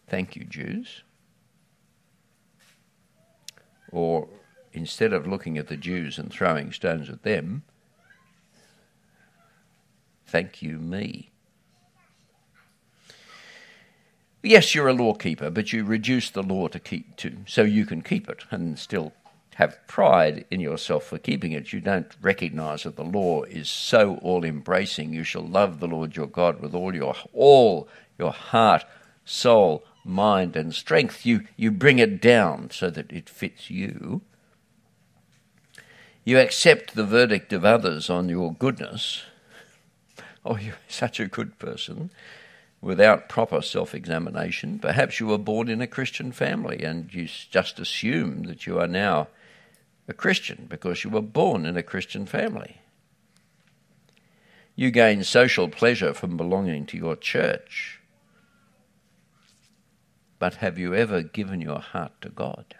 Thank 0.08 0.36
you, 0.36 0.46
Jews. 0.46 1.03
Or 3.91 4.27
instead 4.74 5.13
of 5.13 5.27
looking 5.27 5.58
at 5.58 5.67
the 5.67 5.77
Jews 5.77 6.17
and 6.17 6.32
throwing 6.32 6.72
stones 6.72 7.10
at 7.10 7.24
them, 7.24 7.63
thank 10.25 10.62
you, 10.62 10.77
me. 10.77 11.32
Yes, 14.48 14.74
you're 14.74 14.88
a 14.88 14.94
lawkeeper, 14.94 15.50
but 15.50 15.74
you 15.74 15.84
reduce 15.84 16.30
the 16.30 16.42
law 16.42 16.70
to 16.70 16.80
keep 16.80 17.18
to 17.18 17.39
so 17.46 17.63
you 17.63 17.86
can 17.86 18.01
keep 18.01 18.30
it 18.30 18.46
and 18.50 18.80
still 18.80 19.12
have 19.56 19.86
pride 19.88 20.46
in 20.50 20.62
yourself 20.62 21.04
for 21.04 21.18
keeping 21.18 21.51
it. 21.51 21.74
You 21.74 21.82
don't 21.82 22.16
recognize 22.22 22.84
that 22.84 22.96
the 22.96 23.04
law 23.04 23.44
is 23.44 23.70
so 23.70 24.16
all 24.22 24.46
embracing. 24.46 25.12
You 25.12 25.25
shall 25.25 25.46
love 25.46 25.82
the 25.82 25.88
Lord 25.88 26.16
your 26.16 26.27
God 26.27 26.62
with 26.62 26.74
all 26.74 26.96
your 26.96 27.13
all 27.34 27.89
your 28.18 28.32
heart, 28.32 28.86
soul, 29.25 29.84
mind, 30.06 30.56
and 30.56 30.74
strength. 30.74 31.25
You 31.25 31.46
you 31.58 31.69
bring 31.69 32.00
it 32.00 32.22
down 32.22 32.69
so 32.72 32.89
that 32.89 33.12
it 33.12 33.28
fits 33.28 33.69
you. 33.69 34.22
You 36.24 36.39
accept 36.39 36.95
the 36.95 37.06
verdict 37.06 37.52
of 37.52 37.65
others 37.65 38.10
on 38.10 38.30
your 38.30 38.54
goodness. 38.54 39.24
Oh, 40.45 40.56
you're 40.56 40.76
such 40.88 41.19
a 41.19 41.28
good 41.28 41.60
person 41.60 42.12
without 42.82 43.30
proper 43.30 43.62
self 43.62 43.94
examination. 43.94 44.80
Perhaps 44.80 45.20
you 45.20 45.28
were 45.28 45.38
born 45.38 45.70
in 45.70 45.82
a 45.82 45.88
Christian 45.88 46.32
family 46.32 46.84
and 46.84 47.13
you 47.13 47.28
just 47.28 47.80
assume 47.80 48.44
that 48.44 48.66
you 48.66 48.80
are 48.80 48.88
now 48.88 49.28
a 50.08 50.13
Christian 50.13 50.68
because 50.70 51.04
you 51.04 51.10
were 51.10 51.22
born 51.22 51.66
in 51.66 51.78
a 51.78 51.84
Christian 51.84 52.26
family. 52.26 52.82
You 54.76 54.92
gain 54.92 55.24
social 55.24 55.68
pleasure 55.68 56.13
from 56.13 56.38
belonging 56.38 56.86
to 56.88 56.98
your 56.98 57.16
church. 57.16 58.00
But 60.40 60.56
have 60.56 60.78
you 60.78 60.94
ever 60.94 61.24
given 61.24 61.62
your 61.62 61.80
heart 61.80 62.13
to 62.22 62.30
God? 62.30 62.76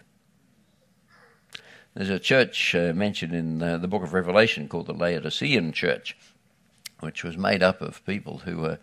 There's 1.94 2.10
a 2.10 2.20
church 2.20 2.76
uh, 2.76 2.92
mentioned 2.94 3.34
in 3.34 3.60
uh, 3.60 3.78
the 3.78 3.88
book 3.88 4.04
of 4.04 4.12
Revelation 4.12 4.68
called 4.68 4.86
the 4.86 4.92
Laodicean 4.92 5.72
Church, 5.72 6.16
which 7.00 7.24
was 7.24 7.36
made 7.36 7.60
up 7.60 7.80
of 7.80 8.06
people 8.06 8.38
who 8.38 8.58
were 8.58 8.78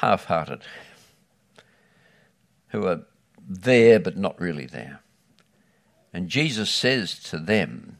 half 0.00 0.24
hearted, 0.24 0.62
who 2.68 2.86
are 2.86 3.02
there 3.46 4.00
but 4.00 4.16
not 4.16 4.40
really 4.40 4.66
there. 4.66 5.00
And 6.12 6.28
Jesus 6.28 6.70
says 6.70 7.18
to 7.24 7.38
them, 7.38 7.98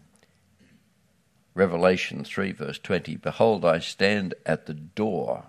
Revelation 1.54 2.24
3, 2.24 2.52
verse 2.52 2.78
20, 2.78 3.16
Behold, 3.16 3.64
I 3.64 3.80
stand 3.80 4.34
at 4.46 4.66
the 4.66 4.74
door 4.74 5.44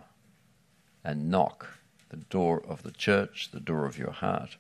and 1.03 1.29
knock, 1.29 1.67
the 2.09 2.17
door 2.17 2.61
of 2.67 2.83
the 2.83 2.91
church, 2.91 3.49
the 3.51 3.59
door 3.59 3.85
of 3.85 3.97
your 3.97 4.11
heart. 4.11 4.57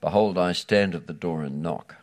Behold, 0.00 0.36
I 0.36 0.52
stand 0.52 0.94
at 0.94 1.06
the 1.06 1.12
door 1.12 1.42
and 1.42 1.62
knock. 1.62 1.96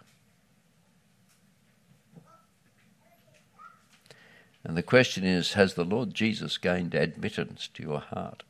And 4.63 4.75
the 4.77 4.83
question 4.83 5.23
is 5.23 5.53
Has 5.53 5.73
the 5.73 5.85
Lord 5.85 6.13
Jesus 6.13 6.57
gained 6.57 6.95
admittance 6.95 7.69
to 7.75 7.83
your 7.83 7.99
heart? 7.99 8.43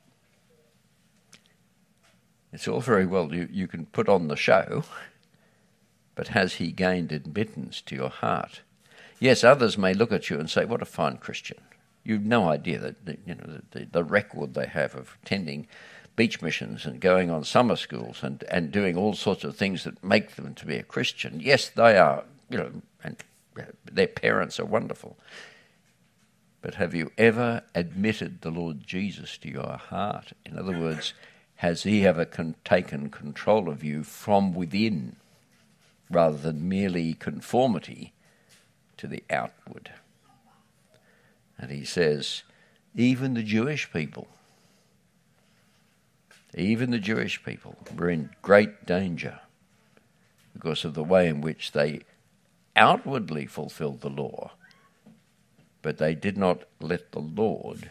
It's 2.53 2.67
all 2.67 2.81
very 2.81 3.07
well, 3.07 3.33
you, 3.33 3.49
you 3.51 3.67
can 3.67 3.87
put 3.87 4.07
on 4.07 4.27
the 4.27 4.35
show, 4.35 4.83
but 6.13 6.29
has 6.29 6.53
he 6.55 6.71
gained 6.71 7.11
admittance 7.11 7.81
to 7.81 7.95
your 7.95 8.09
heart? 8.09 8.61
Yes, 9.19 9.43
others 9.43 9.77
may 9.77 9.93
look 9.93 10.11
at 10.11 10.29
you 10.29 10.39
and 10.39 10.49
say, 10.49 10.63
What 10.63 10.81
a 10.81 10.85
fine 10.85 11.17
Christian. 11.17 11.57
You've 12.03 12.25
no 12.25 12.49
idea 12.49 12.77
that, 12.79 12.95
you 13.25 13.35
know 13.35 13.61
the, 13.71 13.85
the 13.85 14.03
record 14.03 14.53
they 14.53 14.67
have 14.67 14.93
of 14.93 15.17
attending 15.23 15.67
beach 16.15 16.41
missions 16.41 16.85
and 16.85 16.99
going 16.99 17.31
on 17.31 17.43
summer 17.43 17.75
schools 17.75 18.19
and, 18.21 18.43
and 18.51 18.71
doing 18.71 18.95
all 18.95 19.13
sorts 19.13 19.43
of 19.43 19.55
things 19.55 19.83
that 19.83 20.03
make 20.03 20.35
them 20.35 20.53
to 20.55 20.65
be 20.65 20.75
a 20.75 20.83
Christian. 20.83 21.39
Yes, 21.39 21.69
they 21.69 21.97
are, 21.97 22.23
you 22.49 22.57
know, 22.57 22.71
and 23.03 23.15
uh, 23.57 23.63
their 23.91 24.07
parents 24.07 24.59
are 24.59 24.65
wonderful. 24.65 25.17
But 26.61 26.75
have 26.75 26.93
you 26.93 27.11
ever 27.17 27.63
admitted 27.73 28.41
the 28.41 28.51
Lord 28.51 28.85
Jesus 28.85 29.37
to 29.39 29.49
your 29.49 29.77
heart? 29.77 30.33
In 30.45 30.57
other 30.57 30.77
words, 30.77 31.13
has 31.63 31.83
He 31.83 32.05
ever 32.05 32.25
con- 32.25 32.55
taken 32.65 33.09
control 33.09 33.69
of 33.69 33.85
you 33.85 34.03
from 34.03 34.53
within 34.53 35.15
rather 36.11 36.35
than 36.35 36.67
merely 36.67 37.13
conformity 37.13 38.11
to 38.97 39.07
the 39.07 39.23
outward? 39.29 39.93
And 41.57 41.71
He 41.71 41.85
says, 41.85 42.43
even 42.93 43.33
the 43.33 43.43
Jewish 43.43 43.89
people 43.93 44.27
even 46.55 46.91
the 46.91 46.99
Jewish 46.99 47.43
people 47.43 47.77
were 47.97 48.09
in 48.09 48.29
great 48.41 48.85
danger 48.85 49.39
because 50.53 50.83
of 50.83 50.93
the 50.93 51.03
way 51.03 51.27
in 51.27 51.39
which 51.39 51.71
they 51.71 52.01
outwardly 52.75 53.47
fulfilled 53.47 54.01
the 54.01 54.09
law, 54.09 54.51
but 55.81 55.97
they 55.97 56.13
did 56.13 56.37
not 56.37 56.65
let 56.79 57.11
the 57.11 57.21
Lord 57.21 57.89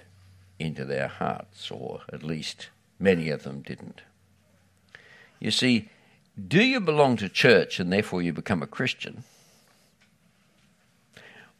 into 0.61 0.85
their 0.85 1.09
hearts, 1.09 1.73
or 1.73 2.03
at 2.13 2.23
least 2.23 2.69
many 3.03 3.29
of 3.31 3.43
them 3.43 3.61
didn't. 3.61 4.03
You 5.41 5.51
see, 5.51 5.89
do 6.49 6.63
you 6.63 6.81
belong 6.81 7.17
to 7.17 7.29
church 7.29 7.81
and 7.81 7.93
therefore 7.93 8.23
you 8.23 8.33
become 8.33 8.63
a 8.63 8.67
Christian? 8.67 9.25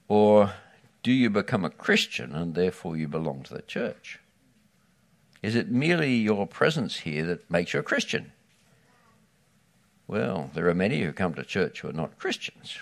Or 0.09 0.53
do 1.03 1.13
you 1.13 1.29
become 1.31 1.65
a 1.65 1.71
Christian 1.71 2.35
and 2.35 2.55
therefore 2.55 2.97
you 2.97 3.09
belong 3.09 3.43
to 3.45 3.55
the 3.55 3.63
church? 3.63 4.21
Is 5.43 5.57
it 5.57 5.71
merely 5.71 6.15
your 6.15 6.47
presence 6.47 7.01
here 7.01 7.27
that 7.27 7.51
makes 7.51 7.75
you 7.75 7.81
a 7.81 7.83
Christian? 7.83 8.33
Well, 10.07 10.51
there 10.55 10.69
are 10.69 10.75
many 10.75 11.03
who 11.03 11.13
come 11.13 11.35
to 11.35 11.43
church 11.43 11.81
who 11.81 11.89
are 11.89 11.95
not 11.95 12.19
Christians. 12.19 12.79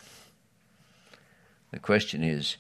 The 1.70 1.79
question 1.79 2.23
is 2.23 2.57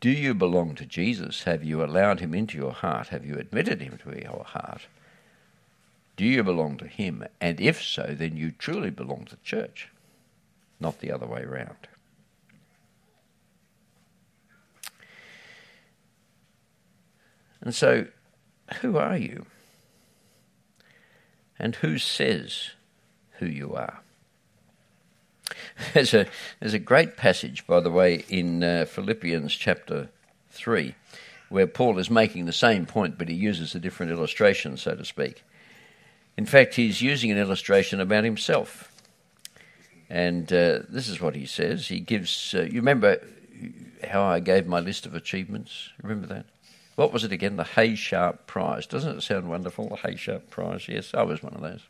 do 0.00 0.10
you 0.10 0.34
belong 0.34 0.74
to 0.76 0.86
Jesus? 0.86 1.44
Have 1.44 1.62
you 1.62 1.84
allowed 1.84 2.20
him 2.20 2.34
into 2.34 2.58
your 2.58 2.72
heart? 2.72 3.08
Have 3.08 3.24
you 3.24 3.36
admitted 3.36 3.80
him 3.80 3.98
to 4.02 4.20
your 4.20 4.44
heart? 4.44 4.82
Do 6.16 6.24
you 6.24 6.42
belong 6.42 6.76
to 6.78 6.86
him? 6.86 7.24
And 7.40 7.60
if 7.60 7.82
so, 7.82 8.14
then 8.16 8.36
you 8.36 8.50
truly 8.50 8.90
belong 8.90 9.24
to 9.26 9.36
the 9.36 9.42
church, 9.42 9.88
not 10.78 11.00
the 11.00 11.10
other 11.10 11.26
way 11.26 11.42
around. 11.42 11.88
And 17.62 17.74
so, 17.74 18.06
who 18.80 18.98
are 18.98 19.16
you? 19.16 19.46
And 21.58 21.76
who 21.76 21.96
says 21.98 22.70
who 23.38 23.46
you 23.46 23.74
are? 23.74 24.00
There's 25.94 26.14
a, 26.14 26.26
there's 26.60 26.74
a 26.74 26.78
great 26.78 27.16
passage, 27.16 27.66
by 27.66 27.80
the 27.80 27.90
way, 27.90 28.24
in 28.28 28.62
uh, 28.62 28.84
Philippians 28.86 29.54
chapter 29.54 30.08
3, 30.50 30.94
where 31.48 31.66
Paul 31.66 31.98
is 31.98 32.10
making 32.10 32.46
the 32.46 32.52
same 32.52 32.86
point, 32.86 33.18
but 33.18 33.28
he 33.28 33.34
uses 33.34 33.74
a 33.74 33.80
different 33.80 34.12
illustration, 34.12 34.76
so 34.76 34.94
to 34.94 35.04
speak. 35.04 35.44
In 36.36 36.46
fact, 36.46 36.74
he's 36.74 37.02
using 37.02 37.30
an 37.30 37.38
illustration 37.38 38.00
about 38.00 38.24
himself. 38.24 38.90
And 40.08 40.52
uh, 40.52 40.80
this 40.88 41.08
is 41.08 41.20
what 41.20 41.34
he 41.34 41.46
says. 41.46 41.88
He 41.88 42.00
gives, 42.00 42.54
uh, 42.54 42.62
you 42.62 42.80
remember 42.80 43.20
how 44.06 44.22
I 44.22 44.40
gave 44.40 44.66
my 44.66 44.80
list 44.80 45.06
of 45.06 45.14
achievements? 45.14 45.90
Remember 46.02 46.26
that? 46.28 46.46
What 46.96 47.12
was 47.12 47.24
it 47.24 47.32
again? 47.32 47.56
The 47.56 47.64
Hay 47.64 47.94
Sharp 47.94 48.46
Prize. 48.46 48.86
Doesn't 48.86 49.18
it 49.18 49.22
sound 49.22 49.48
wonderful? 49.48 49.88
The 49.88 49.96
Hay 49.96 50.16
Sharp 50.16 50.50
Prize. 50.50 50.88
Yes, 50.88 51.14
I 51.14 51.22
was 51.22 51.42
one 51.42 51.54
of 51.54 51.62
those. 51.62 51.80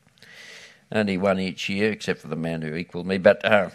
Only 0.92 1.18
one 1.18 1.40
each 1.40 1.68
year, 1.68 1.90
except 1.90 2.20
for 2.20 2.28
the 2.28 2.36
man 2.36 2.62
who 2.62 2.74
equalled 2.74 3.06
me. 3.06 3.18
But 3.18 3.44
uh, 3.44 3.70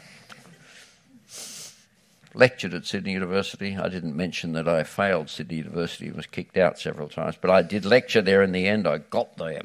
lectured 2.37 2.73
at 2.73 2.85
Sydney 2.85 3.13
University. 3.13 3.75
I 3.75 3.89
didn't 3.89 4.15
mention 4.15 4.53
that 4.53 4.67
I 4.67 4.83
failed 4.83 5.29
Sydney 5.29 5.57
University 5.57 6.07
and 6.07 6.15
was 6.15 6.27
kicked 6.27 6.57
out 6.57 6.79
several 6.79 7.09
times, 7.09 7.35
but 7.39 7.49
I 7.49 7.63
did 7.63 7.83
lecture 7.83 8.21
there 8.21 8.43
in 8.43 8.51
the 8.51 8.67
end. 8.67 8.87
I 8.87 8.99
got 8.99 9.37
there. 9.37 9.63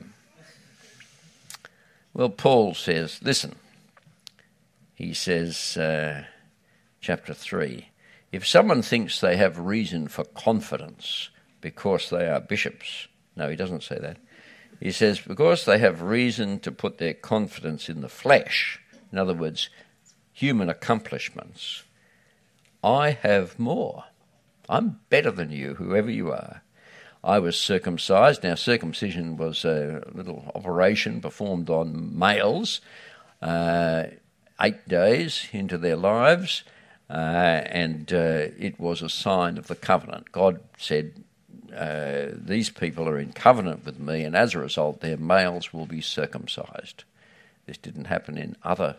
Well, 2.15 2.31
Paul 2.31 2.75
says, 2.75 3.21
listen. 3.23 3.55
He 4.95 5.15
says, 5.15 5.77
uh, 5.77 6.25
chapter 7.01 7.35
3 7.35 7.89
if 8.33 8.49
someone 8.49 8.81
thinks 8.81 9.21
they 9.21 9.37
have 9.37 9.59
reason 9.59 10.09
for 10.09 10.25
confidence 10.25 11.29
because 11.61 12.09
they 12.09 12.27
are 12.27 12.41
bishops, 12.41 13.07
no, 13.37 13.51
he 13.51 13.57
doesn't 13.57 13.83
say 13.83 13.99
that. 13.99 14.17
He 14.81 14.91
says, 14.91 15.21
because 15.21 15.67
they 15.67 15.79
have 15.79 16.01
reason 16.01 16.59
to 16.61 16.73
put 16.73 16.97
their 16.97 17.13
confidence 17.13 17.91
in 17.91 18.01
the 18.01 18.09
flesh, 18.09 18.81
in 19.13 19.19
other 19.19 19.35
words, 19.35 19.69
human 20.33 20.71
accomplishments, 20.71 21.85
I 22.83 23.11
have 23.11 23.59
more. 23.59 24.05
I'm 24.69 25.01
better 25.11 25.31
than 25.31 25.53
you, 25.53 25.75
whoever 25.75 26.11
you 26.11 26.33
are. 26.33 26.63
I 27.25 27.39
was 27.39 27.57
circumcised. 27.57 28.43
Now, 28.43 28.57
circumcision 28.57 29.37
was 29.37 29.65
a 29.65 30.03
little 30.13 30.51
operation 30.55 31.21
performed 31.21 31.71
on 31.71 32.19
males 32.19 32.81
uh, 33.41 34.05
eight 34.61 34.89
days 34.89 35.47
into 35.53 35.79
their 35.79 35.97
lives. 35.97 36.65
Uh, 37.09 37.63
and 37.67 38.13
uh, 38.13 38.49
it 38.59 38.81
was 38.81 39.03
a 39.03 39.09
sign 39.09 39.59
of 39.59 39.67
the 39.67 39.75
covenant. 39.75 40.33
God 40.33 40.61
said, 40.79 41.23
uh, 41.77 42.29
These 42.35 42.71
people 42.71 43.07
are 43.09 43.19
in 43.19 43.33
covenant 43.33 43.85
with 43.85 43.99
me, 43.99 44.25
and 44.25 44.35
as 44.35 44.55
a 44.55 44.59
result, 44.59 45.01
their 45.01 45.19
males 45.19 45.73
will 45.73 45.87
be 45.87 46.01
circumcised. 46.01 47.05
This 47.67 47.77
didn't 47.77 48.07
happen 48.07 48.39
in 48.39 48.57
other 48.63 48.97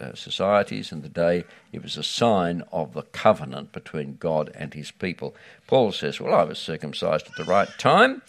uh, 0.00 0.14
societies 0.14 0.92
in 0.92 1.02
the 1.02 1.08
day. 1.08 1.44
It 1.72 1.82
was 1.82 1.96
a 1.96 2.02
sign 2.02 2.62
of 2.72 2.94
the 2.94 3.02
covenant 3.02 3.72
between 3.72 4.16
God 4.16 4.50
and 4.54 4.74
his 4.74 4.90
people. 4.90 5.34
Paul 5.66 5.92
says, 5.92 6.20
Well, 6.20 6.34
I 6.34 6.44
was 6.44 6.58
circumcised 6.58 7.26
at 7.26 7.36
the 7.36 7.50
right 7.50 7.68
time. 7.78 8.22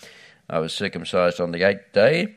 I 0.49 0.60
was 0.60 0.73
circumcised 0.73 1.39
on 1.39 1.51
the 1.51 1.63
eighth 1.63 1.93
day 1.93 2.36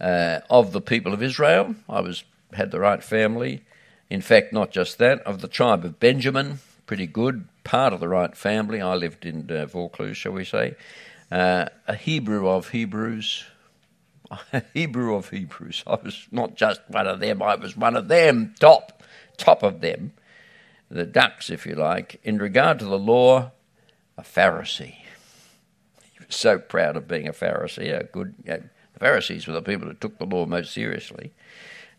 uh, 0.00 0.40
of 0.48 0.72
the 0.72 0.80
people 0.80 1.12
of 1.12 1.22
Israel. 1.22 1.74
I 1.88 2.00
was 2.00 2.24
had 2.54 2.70
the 2.70 2.80
right 2.80 3.02
family. 3.02 3.62
In 4.08 4.20
fact, 4.20 4.52
not 4.52 4.70
just 4.72 4.98
that, 4.98 5.20
of 5.20 5.40
the 5.40 5.48
tribe 5.48 5.84
of 5.84 6.00
Benjamin, 6.00 6.58
pretty 6.86 7.06
good, 7.06 7.46
part 7.62 7.92
of 7.92 8.00
the 8.00 8.08
right 8.08 8.36
family. 8.36 8.80
I 8.80 8.94
lived 8.94 9.24
in 9.24 9.48
uh, 9.50 9.66
Vaucluse, 9.66 10.16
shall 10.16 10.32
we 10.32 10.44
say. 10.44 10.74
Uh, 11.30 11.66
a 11.86 11.94
Hebrew 11.94 12.48
of 12.48 12.70
Hebrews. 12.70 13.44
Hebrew 14.74 15.14
of 15.14 15.30
Hebrews. 15.30 15.82
I 15.86 15.96
was 16.02 16.28
not 16.30 16.54
just 16.54 16.80
one 16.88 17.06
of 17.06 17.20
them, 17.20 17.42
I 17.42 17.56
was 17.56 17.76
one 17.76 17.96
of 17.96 18.08
them, 18.08 18.54
top, 18.58 19.02
top 19.36 19.62
of 19.62 19.80
them. 19.80 20.12
The 20.90 21.06
dux, 21.06 21.50
if 21.50 21.66
you 21.66 21.76
like. 21.76 22.20
In 22.24 22.38
regard 22.38 22.80
to 22.80 22.84
the 22.84 22.98
law, 22.98 23.52
a 24.16 24.22
Pharisee. 24.22 24.96
He 26.12 26.26
was 26.26 26.36
so 26.36 26.58
proud 26.58 26.96
of 26.96 27.08
being 27.08 27.28
a 27.28 27.32
Pharisee. 27.32 27.98
A 27.98 28.04
good, 28.04 28.34
the 28.44 28.98
Pharisees 28.98 29.46
were 29.46 29.54
the 29.54 29.62
people 29.62 29.88
who 29.88 29.94
took 29.94 30.18
the 30.18 30.26
law 30.26 30.46
most 30.46 30.72
seriously. 30.72 31.32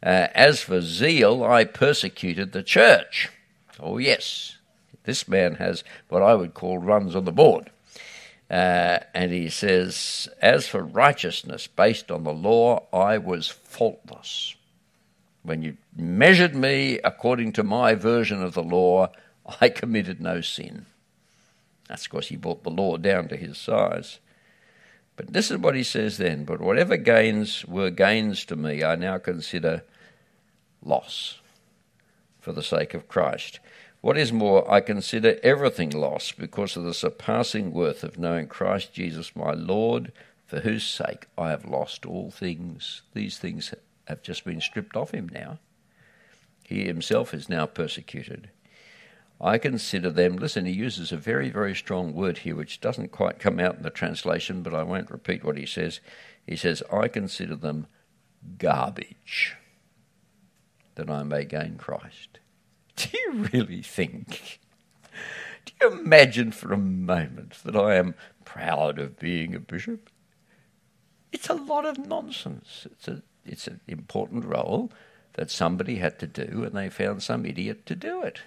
Uh, 0.04 0.28
as 0.36 0.62
for 0.62 0.82
zeal, 0.82 1.44
I 1.44 1.63
persecuted 1.63 2.52
the 2.52 2.63
church. 2.63 3.30
Oh, 3.80 3.98
yes, 3.98 4.58
this 5.04 5.28
man 5.28 5.56
has 5.56 5.84
what 6.10 6.22
I 6.22 6.36
would 6.36 6.54
call 6.54 6.78
runs 6.78 7.15
on 7.15 7.26
the 7.26 7.32
board. 7.32 7.70
Uh, 8.51 8.99
and 9.13 9.31
he 9.31 9.47
says, 9.47 10.27
As 10.41 10.67
for 10.67 10.83
righteousness 10.83 11.67
based 11.67 12.11
on 12.11 12.25
the 12.25 12.33
law, 12.33 12.85
I 12.91 13.17
was 13.17 13.47
faultless. 13.47 14.55
When 15.43 15.61
you 15.61 15.77
measured 15.95 16.53
me 16.53 16.99
according 17.01 17.53
to 17.53 17.63
my 17.63 17.95
version 17.95 18.43
of 18.43 18.53
the 18.53 18.61
law, 18.61 19.09
I 19.61 19.69
committed 19.69 20.19
no 20.19 20.41
sin. 20.41 20.85
That's 21.87 22.07
because 22.07 22.27
he 22.27 22.35
brought 22.35 22.63
the 22.63 22.69
law 22.69 22.97
down 22.97 23.29
to 23.29 23.37
his 23.37 23.57
size. 23.57 24.19
But 25.15 25.31
this 25.31 25.49
is 25.49 25.57
what 25.57 25.75
he 25.75 25.83
says 25.83 26.17
then 26.17 26.43
But 26.43 26.59
whatever 26.59 26.97
gains 26.97 27.63
were 27.65 27.89
gains 27.89 28.43
to 28.45 28.57
me, 28.57 28.83
I 28.83 28.95
now 28.95 29.17
consider 29.17 29.83
loss 30.83 31.39
for 32.41 32.51
the 32.51 32.63
sake 32.63 32.93
of 32.93 33.07
Christ. 33.07 33.61
What 34.01 34.17
is 34.17 34.33
more, 34.33 34.69
I 34.69 34.81
consider 34.81 35.39
everything 35.43 35.91
lost 35.91 36.39
because 36.39 36.75
of 36.75 36.83
the 36.83 36.93
surpassing 36.93 37.71
worth 37.71 38.03
of 38.03 38.17
knowing 38.17 38.47
Christ 38.47 38.93
Jesus 38.93 39.35
my 39.35 39.51
Lord, 39.53 40.11
for 40.47 40.61
whose 40.61 40.83
sake 40.83 41.27
I 41.37 41.51
have 41.51 41.65
lost 41.65 42.05
all 42.05 42.31
things. 42.31 43.03
These 43.13 43.37
things 43.37 43.73
have 44.07 44.23
just 44.23 44.43
been 44.43 44.59
stripped 44.59 44.95
off 44.95 45.11
him 45.11 45.29
now. 45.31 45.59
He 46.63 46.85
himself 46.85 47.33
is 47.33 47.47
now 47.47 47.67
persecuted. 47.67 48.49
I 49.39 49.57
consider 49.57 50.09
them, 50.09 50.35
listen, 50.35 50.65
he 50.65 50.71
uses 50.71 51.11
a 51.11 51.17
very, 51.17 51.49
very 51.49 51.75
strong 51.75 52.13
word 52.13 52.39
here, 52.39 52.55
which 52.55 52.81
doesn't 52.81 53.11
quite 53.11 53.39
come 53.39 53.59
out 53.59 53.77
in 53.77 53.83
the 53.83 53.89
translation, 53.89 54.61
but 54.63 54.73
I 54.73 54.83
won't 54.83 55.11
repeat 55.11 55.43
what 55.43 55.57
he 55.57 55.65
says. 55.65 55.99
He 56.45 56.55
says, 56.55 56.81
I 56.91 57.07
consider 57.07 57.55
them 57.55 57.87
garbage 58.57 59.55
that 60.95 61.09
I 61.09 61.23
may 61.23 61.45
gain 61.45 61.75
Christ. 61.77 62.39
Do 63.01 63.17
you 63.17 63.47
really 63.51 63.81
think? 63.81 64.59
Do 65.65 65.73
you 65.81 65.99
imagine 65.99 66.51
for 66.51 66.73
a 66.73 66.77
moment 66.77 67.55
that 67.63 67.75
I 67.75 67.95
am 67.95 68.15
proud 68.45 68.99
of 68.99 69.19
being 69.19 69.55
a 69.55 69.59
bishop? 69.59 70.09
It's 71.31 71.49
a 71.49 71.53
lot 71.53 71.85
of 71.85 71.97
nonsense. 71.97 72.87
It's 72.91 73.07
a 73.07 73.21
it's 73.45 73.67
an 73.67 73.79
important 73.87 74.45
role 74.45 74.91
that 75.33 75.49
somebody 75.49 75.95
had 75.95 76.19
to 76.19 76.27
do, 76.27 76.63
and 76.63 76.73
they 76.73 76.89
found 76.89 77.23
some 77.23 77.45
idiot 77.45 77.85
to 77.87 77.95
do 77.95 78.21
it. 78.21 78.39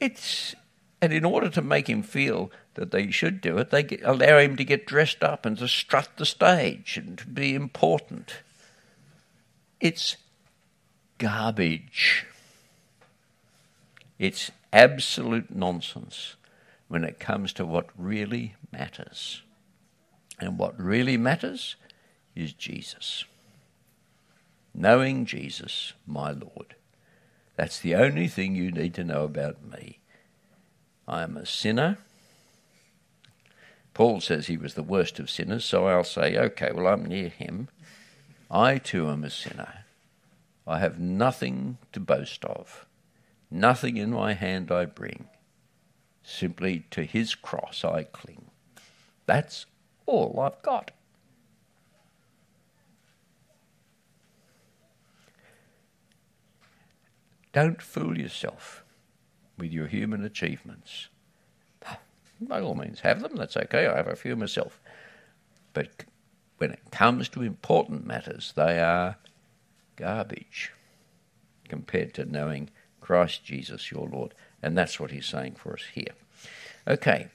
It's 0.00 0.54
and 1.00 1.12
in 1.12 1.24
order 1.24 1.48
to 1.50 1.62
make 1.62 1.88
him 1.88 2.02
feel 2.02 2.52
that 2.74 2.90
they 2.90 3.10
should 3.10 3.40
do 3.40 3.58
it, 3.58 3.70
they 3.70 3.82
get, 3.82 4.02
allow 4.04 4.38
him 4.38 4.56
to 4.56 4.64
get 4.64 4.86
dressed 4.86 5.22
up 5.22 5.44
and 5.44 5.58
to 5.58 5.68
strut 5.68 6.10
the 6.16 6.26
stage 6.26 6.96
and 6.96 7.18
to 7.18 7.26
be 7.26 7.54
important. 7.54 8.34
It's 9.80 10.16
garbage. 11.18 12.26
It's 14.22 14.52
absolute 14.72 15.52
nonsense 15.52 16.36
when 16.86 17.02
it 17.02 17.18
comes 17.18 17.52
to 17.54 17.66
what 17.66 17.88
really 17.98 18.54
matters. 18.70 19.42
And 20.38 20.60
what 20.60 20.80
really 20.80 21.16
matters 21.16 21.74
is 22.36 22.52
Jesus. 22.52 23.24
Knowing 24.72 25.26
Jesus, 25.26 25.94
my 26.06 26.30
Lord. 26.30 26.76
That's 27.56 27.80
the 27.80 27.96
only 27.96 28.28
thing 28.28 28.54
you 28.54 28.70
need 28.70 28.94
to 28.94 29.02
know 29.02 29.24
about 29.24 29.56
me. 29.64 29.98
I 31.08 31.24
am 31.24 31.36
a 31.36 31.44
sinner. 31.44 31.98
Paul 33.92 34.20
says 34.20 34.46
he 34.46 34.56
was 34.56 34.74
the 34.74 34.84
worst 34.84 35.18
of 35.18 35.30
sinners, 35.30 35.64
so 35.64 35.88
I'll 35.88 36.04
say, 36.04 36.38
okay, 36.38 36.70
well, 36.72 36.86
I'm 36.86 37.04
near 37.04 37.28
him. 37.28 37.70
I 38.48 38.78
too 38.78 39.08
am 39.08 39.24
a 39.24 39.30
sinner. 39.30 39.84
I 40.64 40.78
have 40.78 41.00
nothing 41.00 41.78
to 41.92 41.98
boast 41.98 42.44
of, 42.44 42.86
nothing 43.52 43.96
in 43.96 44.10
my 44.10 44.32
hand 44.34 44.70
I 44.70 44.86
bring. 44.86 45.28
Simply 46.22 46.86
to 46.90 47.04
his 47.04 47.34
cross 47.34 47.84
I 47.84 48.04
cling. 48.04 48.50
That's 49.26 49.66
all 50.06 50.38
I've 50.40 50.62
got. 50.62 50.92
Don't 57.52 57.82
fool 57.82 58.18
yourself 58.18 58.82
with 59.58 59.72
your 59.72 59.86
human 59.86 60.24
achievements. 60.24 61.08
By 62.40 62.60
all 62.60 62.74
means, 62.74 63.00
have 63.00 63.20
them, 63.20 63.36
that's 63.36 63.56
okay. 63.56 63.86
I 63.86 63.96
have 63.96 64.08
a 64.08 64.16
few 64.16 64.34
myself. 64.34 64.80
But 65.74 66.04
when 66.58 66.70
it 66.70 66.90
comes 66.90 67.28
to 67.30 67.42
important 67.42 68.06
matters, 68.06 68.52
they 68.56 68.80
are 68.80 69.16
garbage 69.96 70.72
compared 71.68 72.14
to 72.14 72.24
knowing 72.24 72.70
Christ 73.02 73.44
Jesus 73.44 73.90
your 73.90 74.08
Lord. 74.08 74.32
And 74.62 74.78
that's 74.78 74.98
what 74.98 75.10
he's 75.10 75.26
saying 75.26 75.56
for 75.56 75.74
us 75.74 75.82
here. 75.92 76.14
Okay, 76.88 77.28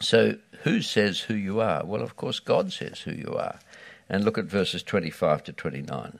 So, 0.00 0.36
who 0.62 0.80
says 0.80 1.20
who 1.20 1.34
you 1.34 1.60
are? 1.60 1.84
Well, 1.84 2.02
of 2.02 2.16
course, 2.16 2.38
God 2.40 2.72
says 2.72 3.00
who 3.00 3.12
you 3.12 3.34
are. 3.34 3.58
And 4.08 4.24
look 4.24 4.38
at 4.38 4.44
verses 4.44 4.82
25 4.82 5.44
to 5.44 5.52
29. 5.52 6.18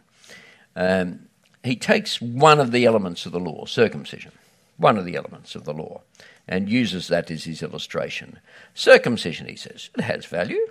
Um, 0.76 1.28
he 1.64 1.76
takes 1.76 2.20
one 2.20 2.60
of 2.60 2.72
the 2.72 2.84
elements 2.84 3.26
of 3.26 3.32
the 3.32 3.40
law, 3.40 3.64
circumcision, 3.66 4.32
one 4.76 4.98
of 4.98 5.04
the 5.04 5.16
elements 5.16 5.54
of 5.54 5.64
the 5.64 5.72
law, 5.72 6.02
and 6.46 6.68
uses 6.68 7.08
that 7.08 7.30
as 7.30 7.44
his 7.44 7.62
illustration. 7.62 8.40
Circumcision, 8.74 9.46
he 9.48 9.56
says, 9.56 9.90
it 9.96 10.02
has 10.02 10.26
value 10.26 10.66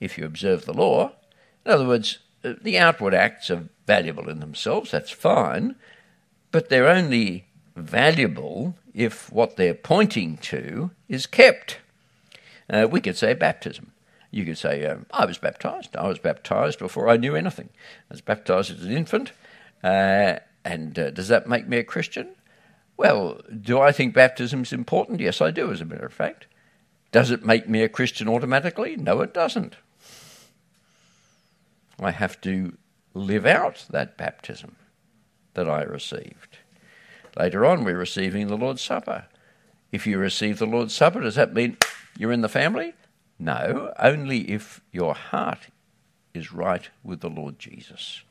if 0.00 0.16
you 0.16 0.24
observe 0.24 0.64
the 0.64 0.72
law. 0.72 1.12
In 1.64 1.72
other 1.72 1.86
words, 1.86 2.18
uh, 2.44 2.54
the 2.62 2.78
outward 2.78 3.14
acts 3.14 3.50
are 3.50 3.68
valuable 3.86 4.28
in 4.28 4.40
themselves, 4.40 4.90
that's 4.90 5.10
fine, 5.10 5.74
but 6.50 6.68
they're 6.68 6.88
only 6.88 7.46
valuable 7.76 8.74
if 8.94 9.32
what 9.32 9.56
they're 9.56 9.74
pointing 9.74 10.36
to 10.38 10.90
is 11.08 11.26
kept. 11.26 11.78
Uh, 12.68 12.86
we 12.90 13.00
could 13.00 13.16
say 13.16 13.34
baptism. 13.34 13.92
You 14.30 14.44
could 14.44 14.58
say, 14.58 14.84
um, 14.84 15.06
I 15.10 15.24
was 15.24 15.38
baptized. 15.38 15.96
I 15.96 16.06
was 16.06 16.18
baptized 16.18 16.78
before 16.78 17.08
I 17.08 17.16
knew 17.16 17.34
anything. 17.34 17.70
I 18.10 18.14
was 18.14 18.20
baptized 18.20 18.70
as 18.70 18.84
an 18.84 18.92
infant. 18.92 19.32
Uh, 19.82 20.38
and 20.64 20.98
uh, 20.98 21.10
does 21.10 21.28
that 21.28 21.48
make 21.48 21.66
me 21.66 21.78
a 21.78 21.84
Christian? 21.84 22.28
Well, 22.96 23.40
do 23.62 23.80
I 23.80 23.92
think 23.92 24.12
baptism 24.12 24.62
is 24.62 24.72
important? 24.72 25.20
Yes, 25.20 25.40
I 25.40 25.50
do, 25.50 25.70
as 25.70 25.80
a 25.80 25.86
matter 25.86 26.06
of 26.06 26.12
fact. 26.12 26.46
Does 27.10 27.30
it 27.30 27.46
make 27.46 27.68
me 27.68 27.82
a 27.82 27.88
Christian 27.88 28.28
automatically? 28.28 28.96
No, 28.96 29.22
it 29.22 29.32
doesn't. 29.32 29.76
I 32.00 32.10
have 32.10 32.40
to 32.42 32.76
live 33.14 33.46
out 33.46 33.86
that 33.90 34.16
baptism 34.18 34.76
that 35.58 35.68
I 35.68 35.82
received. 35.82 36.58
Later 37.36 37.66
on, 37.66 37.82
we're 37.82 37.98
receiving 37.98 38.46
the 38.46 38.56
Lord's 38.56 38.80
Supper. 38.80 39.24
If 39.90 40.06
you 40.06 40.16
receive 40.16 40.60
the 40.60 40.66
Lord's 40.66 40.94
Supper, 40.94 41.20
does 41.20 41.34
that 41.34 41.52
mean 41.52 41.76
you're 42.16 42.30
in 42.30 42.42
the 42.42 42.48
family? 42.48 42.94
No, 43.40 43.92
only 43.98 44.52
if 44.52 44.80
your 44.92 45.14
heart 45.14 45.66
is 46.32 46.52
right 46.52 46.88
with 47.02 47.22
the 47.22 47.28
Lord 47.28 47.58
Jesus. 47.58 48.22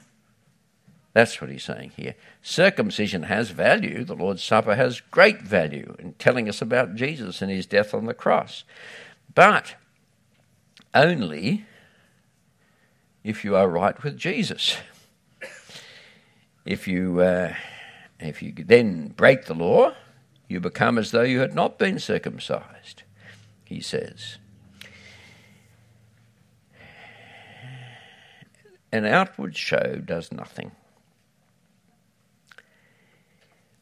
That's 1.11 1.41
what 1.41 1.49
he's 1.49 1.65
saying 1.65 1.91
here. 1.97 2.15
Circumcision 2.41 3.23
has 3.23 3.49
value. 3.49 4.05
The 4.05 4.15
Lord's 4.15 4.43
Supper 4.43 4.75
has 4.75 5.01
great 5.01 5.41
value 5.41 5.97
in 5.99 6.13
telling 6.13 6.47
us 6.47 6.61
about 6.61 6.95
Jesus 6.95 7.41
and 7.41 7.51
his 7.51 7.65
death 7.65 7.93
on 7.93 8.05
the 8.05 8.13
cross. 8.13 8.63
But 9.35 9.75
only 10.93 11.65
if 13.21 13.43
you 13.43 13.57
are 13.57 13.67
right 13.67 14.01
with 14.01 14.17
Jesus. 14.17 14.77
If 16.67 16.85
you, 16.85 17.21
uh, 17.21 17.53
if 18.19 18.43
you 18.43 18.51
then 18.53 19.07
break 19.15 19.45
the 19.45 19.53
law, 19.53 19.93
you 20.49 20.59
become 20.59 20.97
as 20.97 21.11
though 21.11 21.21
you 21.21 21.39
had 21.39 21.55
not 21.55 21.79
been 21.79 21.97
circumcised, 21.97 23.03
he 23.63 23.79
says. 23.79 24.37
An 28.91 29.05
outward 29.05 29.55
show 29.55 30.01
does 30.03 30.29
nothing. 30.33 30.71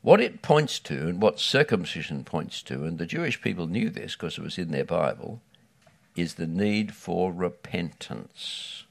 What 0.03 0.21
it 0.21 0.43
points 0.43 0.77
to, 0.81 1.07
and 1.07 1.19
what 1.19 1.39
circumcision 1.39 2.23
points 2.23 2.61
to, 2.63 2.83
and 2.83 2.99
the 2.99 3.07
Jewish 3.07 3.41
people 3.41 3.65
knew 3.65 3.89
this 3.89 4.15
because 4.15 4.37
it 4.37 4.43
was 4.43 4.59
in 4.59 4.69
their 4.69 4.85
Bible, 4.85 5.41
is 6.15 6.35
the 6.35 6.45
need 6.45 6.93
for 6.93 7.33
repentance. 7.33 8.83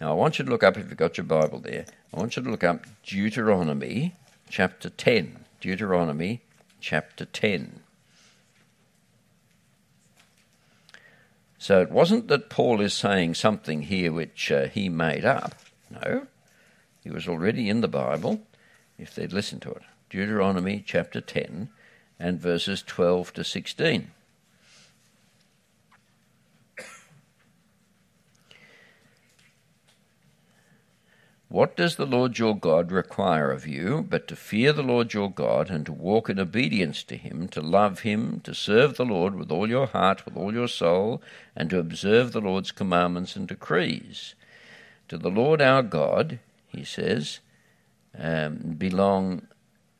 Now, 0.00 0.10
I 0.10 0.14
want 0.14 0.40
you 0.40 0.44
to 0.44 0.50
look 0.50 0.64
up, 0.64 0.76
if 0.76 0.88
you've 0.88 0.96
got 0.96 1.16
your 1.16 1.24
Bible 1.24 1.60
there, 1.60 1.84
I 2.14 2.18
want 2.18 2.36
you 2.36 2.42
to 2.42 2.50
look 2.50 2.64
up 2.64 2.84
Deuteronomy 3.04 4.14
chapter 4.50 4.90
10. 4.90 5.46
Deuteronomy 5.60 6.42
chapter 6.78 7.24
10. 7.24 7.80
So 11.56 11.80
it 11.80 11.90
wasn't 11.90 12.28
that 12.28 12.50
Paul 12.50 12.82
is 12.82 12.92
saying 12.92 13.34
something 13.34 13.82
here 13.82 14.12
which 14.12 14.52
uh, 14.52 14.66
he 14.66 14.90
made 14.90 15.24
up. 15.24 15.54
No, 15.90 16.26
he 17.02 17.08
was 17.08 17.28
already 17.28 17.70
in 17.70 17.80
the 17.80 17.88
Bible 17.88 18.42
if 18.98 19.14
they'd 19.14 19.32
listened 19.32 19.62
to 19.62 19.70
it. 19.70 19.82
Deuteronomy 20.10 20.82
chapter 20.84 21.20
10 21.20 21.70
and 22.18 22.38
verses 22.38 22.82
12 22.82 23.32
to 23.34 23.44
16. 23.44 24.10
What 31.52 31.76
does 31.76 31.96
the 31.96 32.06
Lord 32.06 32.38
your 32.38 32.56
God 32.56 32.90
require 32.90 33.50
of 33.50 33.66
you 33.66 34.06
but 34.08 34.26
to 34.28 34.36
fear 34.36 34.72
the 34.72 34.82
Lord 34.82 35.12
your 35.12 35.30
God 35.30 35.68
and 35.68 35.84
to 35.84 35.92
walk 35.92 36.30
in 36.30 36.40
obedience 36.40 37.02
to 37.02 37.16
him, 37.18 37.46
to 37.48 37.60
love 37.60 38.00
him, 38.00 38.40
to 38.44 38.54
serve 38.54 38.96
the 38.96 39.04
Lord 39.04 39.34
with 39.34 39.52
all 39.52 39.68
your 39.68 39.86
heart, 39.86 40.24
with 40.24 40.34
all 40.34 40.54
your 40.54 40.66
soul, 40.66 41.20
and 41.54 41.68
to 41.68 41.78
observe 41.78 42.32
the 42.32 42.40
Lord's 42.40 42.72
commandments 42.72 43.36
and 43.36 43.46
decrees? 43.46 44.34
To 45.08 45.18
the 45.18 45.28
Lord 45.28 45.60
our 45.60 45.82
God, 45.82 46.38
he 46.68 46.84
says, 46.84 47.40
um, 48.18 48.76
belong 48.78 49.46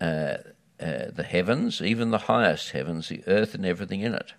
uh, 0.00 0.36
uh, 0.80 1.10
the 1.14 1.26
heavens, 1.28 1.82
even 1.82 2.12
the 2.12 2.18
highest 2.32 2.70
heavens, 2.70 3.10
the 3.10 3.24
earth 3.26 3.54
and 3.54 3.66
everything 3.66 4.00
in 4.00 4.14
it. 4.14 4.32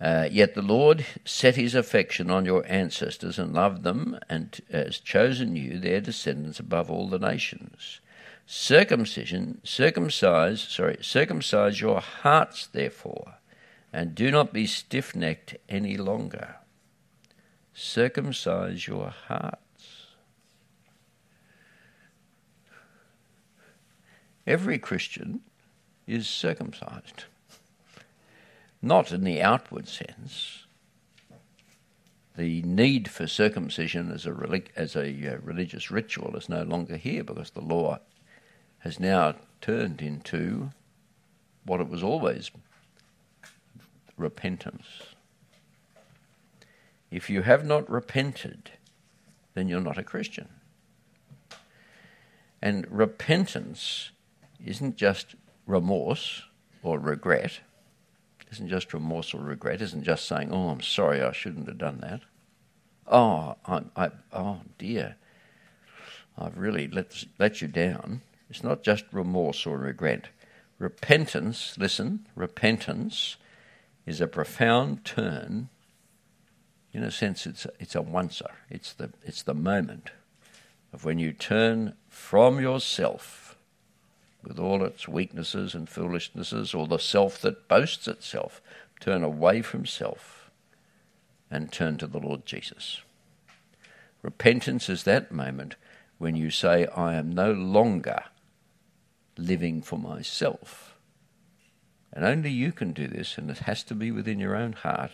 Uh, 0.00 0.26
yet 0.30 0.54
the 0.54 0.62
Lord 0.62 1.04
set 1.26 1.56
his 1.56 1.74
affection 1.74 2.30
on 2.30 2.46
your 2.46 2.64
ancestors 2.66 3.38
and 3.38 3.52
loved 3.52 3.82
them 3.82 4.18
and 4.30 4.58
has 4.72 4.98
chosen 4.98 5.56
you, 5.56 5.78
their 5.78 6.00
descendants, 6.00 6.58
above 6.58 6.90
all 6.90 7.06
the 7.08 7.18
nations. 7.18 8.00
Circumcision, 8.46 9.60
circumcise, 9.62 10.62
sorry, 10.62 10.96
circumcise 11.02 11.80
your 11.82 12.00
hearts, 12.00 12.66
therefore, 12.66 13.34
and 13.92 14.14
do 14.14 14.30
not 14.30 14.54
be 14.54 14.66
stiff 14.66 15.14
necked 15.14 15.56
any 15.68 15.98
longer. 15.98 16.56
Circumcise 17.74 18.86
your 18.86 19.12
hearts. 19.28 19.58
Every 24.46 24.78
Christian 24.78 25.42
is 26.06 26.26
circumcised 26.26 27.24
not 28.82 29.12
in 29.12 29.24
the 29.24 29.42
outward 29.42 29.88
sense. 29.88 30.64
The 32.36 32.62
need 32.62 33.10
for 33.10 33.26
circumcision 33.26 34.10
as 34.10 34.24
a, 34.24 34.32
relig- 34.32 34.72
as 34.76 34.96
a 34.96 35.34
uh, 35.34 35.38
religious 35.42 35.90
ritual 35.90 36.36
is 36.36 36.48
no 36.48 36.62
longer 36.62 36.96
here 36.96 37.22
because 37.22 37.50
the 37.50 37.60
law 37.60 37.98
has 38.78 38.98
now 38.98 39.34
turned 39.60 40.00
into 40.00 40.70
what 41.66 41.80
it 41.80 41.88
was 41.88 42.02
always 42.02 42.50
repentance. 44.16 44.86
If 47.10 47.28
you 47.28 47.42
have 47.42 47.66
not 47.66 47.90
repented, 47.90 48.70
then 49.54 49.68
you're 49.68 49.80
not 49.80 49.98
a 49.98 50.04
Christian. 50.04 50.48
And 52.62 52.86
repentance 52.90 54.10
isn't 54.64 54.96
just 54.96 55.34
remorse 55.66 56.42
or 56.82 56.98
regret 56.98 57.60
isn't 58.50 58.68
just 58.68 58.92
remorse 58.92 59.32
or 59.32 59.40
regret, 59.40 59.80
isn't 59.80 60.02
just 60.02 60.26
saying, 60.26 60.50
oh, 60.52 60.70
I'm 60.70 60.80
sorry, 60.80 61.22
I 61.22 61.32
shouldn't 61.32 61.68
have 61.68 61.78
done 61.78 61.98
that. 62.00 62.22
Oh, 63.06 63.56
I, 63.66 63.82
I, 63.96 64.10
oh 64.32 64.60
dear, 64.78 65.16
I've 66.36 66.58
really 66.58 66.88
let, 66.88 67.24
let 67.38 67.60
you 67.60 67.68
down. 67.68 68.22
It's 68.48 68.64
not 68.64 68.82
just 68.82 69.04
remorse 69.12 69.66
or 69.66 69.78
regret. 69.78 70.28
Repentance, 70.78 71.76
listen, 71.78 72.26
repentance 72.34 73.36
is 74.06 74.20
a 74.20 74.26
profound 74.26 75.04
turn. 75.04 75.68
In 76.92 77.04
a 77.04 77.10
sense, 77.10 77.46
it's 77.46 77.64
a, 77.64 77.70
it's 77.78 77.94
a 77.94 78.00
oncer. 78.00 78.50
It's 78.68 78.92
the, 78.92 79.10
it's 79.22 79.42
the 79.42 79.54
moment 79.54 80.10
of 80.92 81.04
when 81.04 81.18
you 81.18 81.32
turn 81.32 81.94
from 82.08 82.60
yourself 82.60 83.39
with 84.42 84.58
all 84.58 84.84
its 84.84 85.06
weaknesses 85.06 85.74
and 85.74 85.88
foolishnesses, 85.88 86.74
or 86.74 86.86
the 86.86 86.98
self 86.98 87.40
that 87.42 87.68
boasts 87.68 88.08
itself, 88.08 88.60
turn 89.00 89.22
away 89.22 89.62
from 89.62 89.86
self 89.86 90.50
and 91.50 91.72
turn 91.72 91.98
to 91.98 92.06
the 92.06 92.18
Lord 92.18 92.46
Jesus. 92.46 93.00
Repentance 94.22 94.88
is 94.88 95.04
that 95.04 95.32
moment 95.32 95.76
when 96.18 96.36
you 96.36 96.50
say, 96.50 96.86
I 96.86 97.14
am 97.14 97.32
no 97.32 97.52
longer 97.52 98.24
living 99.36 99.82
for 99.82 99.98
myself. 99.98 100.94
And 102.12 102.24
only 102.24 102.50
you 102.50 102.72
can 102.72 102.92
do 102.92 103.08
this, 103.08 103.38
and 103.38 103.50
it 103.50 103.58
has 103.60 103.82
to 103.84 103.94
be 103.94 104.10
within 104.10 104.38
your 104.38 104.54
own 104.54 104.72
heart. 104.74 105.12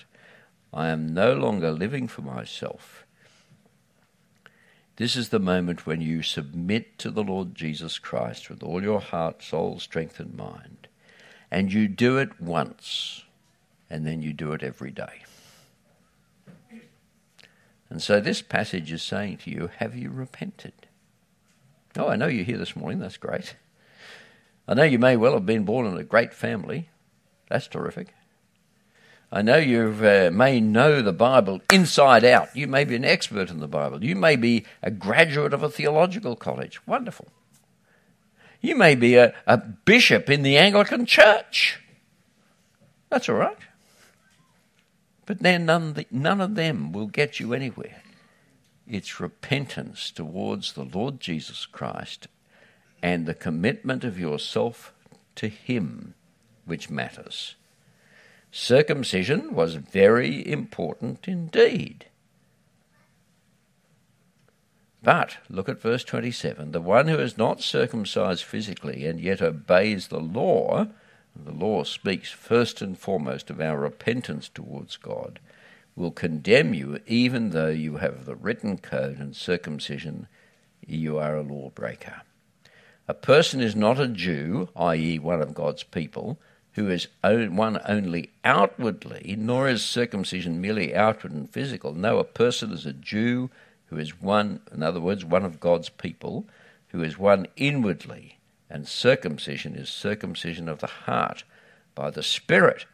I 0.72 0.88
am 0.88 1.14
no 1.14 1.32
longer 1.34 1.70
living 1.70 2.08
for 2.08 2.22
myself. 2.22 3.05
This 4.96 5.14
is 5.14 5.28
the 5.28 5.38
moment 5.38 5.86
when 5.86 6.00
you 6.00 6.22
submit 6.22 6.98
to 6.98 7.10
the 7.10 7.22
Lord 7.22 7.54
Jesus 7.54 7.98
Christ 7.98 8.48
with 8.48 8.62
all 8.62 8.82
your 8.82 9.00
heart, 9.00 9.42
soul, 9.42 9.78
strength, 9.78 10.18
and 10.18 10.34
mind. 10.34 10.88
And 11.50 11.72
you 11.72 11.86
do 11.86 12.16
it 12.16 12.40
once, 12.40 13.24
and 13.90 14.06
then 14.06 14.22
you 14.22 14.32
do 14.32 14.52
it 14.52 14.62
every 14.62 14.90
day. 14.90 15.22
And 17.90 18.02
so 18.02 18.20
this 18.20 18.42
passage 18.42 18.90
is 18.90 19.02
saying 19.02 19.38
to 19.38 19.50
you, 19.50 19.70
Have 19.76 19.94
you 19.94 20.10
repented? 20.10 20.72
Oh, 21.96 22.08
I 22.08 22.16
know 22.16 22.26
you're 22.26 22.44
here 22.44 22.58
this 22.58 22.74
morning. 22.74 22.98
That's 22.98 23.16
great. 23.16 23.54
I 24.66 24.74
know 24.74 24.82
you 24.82 24.98
may 24.98 25.16
well 25.16 25.34
have 25.34 25.46
been 25.46 25.64
born 25.64 25.86
in 25.86 25.96
a 25.96 26.04
great 26.04 26.34
family. 26.34 26.88
That's 27.48 27.68
terrific. 27.68 28.14
I 29.36 29.42
know 29.42 29.58
you 29.58 29.94
uh, 30.00 30.30
may 30.32 30.60
know 30.60 31.02
the 31.02 31.12
Bible 31.12 31.60
inside 31.70 32.24
out. 32.24 32.56
You 32.56 32.66
may 32.66 32.84
be 32.84 32.96
an 32.96 33.04
expert 33.04 33.50
in 33.50 33.60
the 33.60 33.68
Bible. 33.68 34.02
You 34.02 34.16
may 34.16 34.34
be 34.34 34.64
a 34.82 34.90
graduate 34.90 35.52
of 35.52 35.62
a 35.62 35.68
theological 35.68 36.36
college. 36.36 36.80
Wonderful. 36.86 37.28
You 38.62 38.76
may 38.76 38.94
be 38.94 39.16
a, 39.16 39.34
a 39.46 39.58
bishop 39.58 40.30
in 40.30 40.42
the 40.42 40.56
Anglican 40.56 41.04
Church. 41.04 41.82
That's 43.10 43.28
all 43.28 43.34
right. 43.34 43.58
But 45.26 45.40
then 45.40 45.66
none, 45.66 46.06
none 46.10 46.40
of 46.40 46.54
them 46.54 46.92
will 46.92 47.06
get 47.06 47.38
you 47.38 47.52
anywhere. 47.52 48.02
It's 48.88 49.20
repentance 49.20 50.10
towards 50.10 50.72
the 50.72 50.84
Lord 50.84 51.20
Jesus 51.20 51.66
Christ 51.66 52.28
and 53.02 53.26
the 53.26 53.34
commitment 53.34 54.02
of 54.02 54.18
yourself 54.18 54.94
to 55.34 55.48
Him 55.48 56.14
which 56.64 56.88
matters. 56.88 57.54
Circumcision 58.58 59.54
was 59.54 59.74
very 59.74 60.50
important 60.50 61.28
indeed. 61.28 62.06
But, 65.02 65.36
look 65.50 65.68
at 65.68 65.78
verse 65.78 66.02
27 66.02 66.72
the 66.72 66.80
one 66.80 67.08
who 67.08 67.18
is 67.18 67.36
not 67.36 67.60
circumcised 67.60 68.44
physically 68.44 69.04
and 69.04 69.20
yet 69.20 69.42
obeys 69.42 70.08
the 70.08 70.20
law, 70.20 70.86
the 71.36 71.52
law 71.52 71.84
speaks 71.84 72.30
first 72.30 72.80
and 72.80 72.98
foremost 72.98 73.50
of 73.50 73.60
our 73.60 73.78
repentance 73.78 74.48
towards 74.48 74.96
God, 74.96 75.38
will 75.94 76.10
condemn 76.10 76.72
you 76.72 76.98
even 77.06 77.50
though 77.50 77.68
you 77.68 77.98
have 77.98 78.24
the 78.24 78.36
written 78.36 78.78
code 78.78 79.18
and 79.18 79.36
circumcision, 79.36 80.28
you 80.80 81.18
are 81.18 81.36
a 81.36 81.42
lawbreaker. 81.42 82.22
A 83.06 83.12
person 83.12 83.60
is 83.60 83.76
not 83.76 84.00
a 84.00 84.08
Jew, 84.08 84.70
i.e., 84.74 85.18
one 85.18 85.42
of 85.42 85.52
God's 85.52 85.82
people, 85.82 86.40
who 86.76 86.90
is 86.90 87.08
one 87.22 87.80
only 87.88 88.30
outwardly, 88.44 89.34
nor 89.38 89.66
is 89.66 89.82
circumcision 89.82 90.60
merely 90.60 90.94
outward 90.94 91.32
and 91.32 91.48
physical. 91.48 91.94
No, 91.94 92.18
a 92.18 92.24
person 92.24 92.70
is 92.70 92.84
a 92.84 92.92
Jew 92.92 93.48
who 93.86 93.96
is 93.96 94.20
one, 94.20 94.60
in 94.70 94.82
other 94.82 95.00
words, 95.00 95.24
one 95.24 95.46
of 95.46 95.58
God's 95.58 95.88
people, 95.88 96.44
who 96.88 97.02
is 97.02 97.18
one 97.18 97.46
inwardly, 97.56 98.38
and 98.68 98.86
circumcision 98.86 99.74
is 99.74 99.88
circumcision 99.88 100.68
of 100.68 100.80
the 100.80 100.86
heart 100.86 101.44
by 101.94 102.10
the 102.10 102.22
Spirit, 102.22 102.84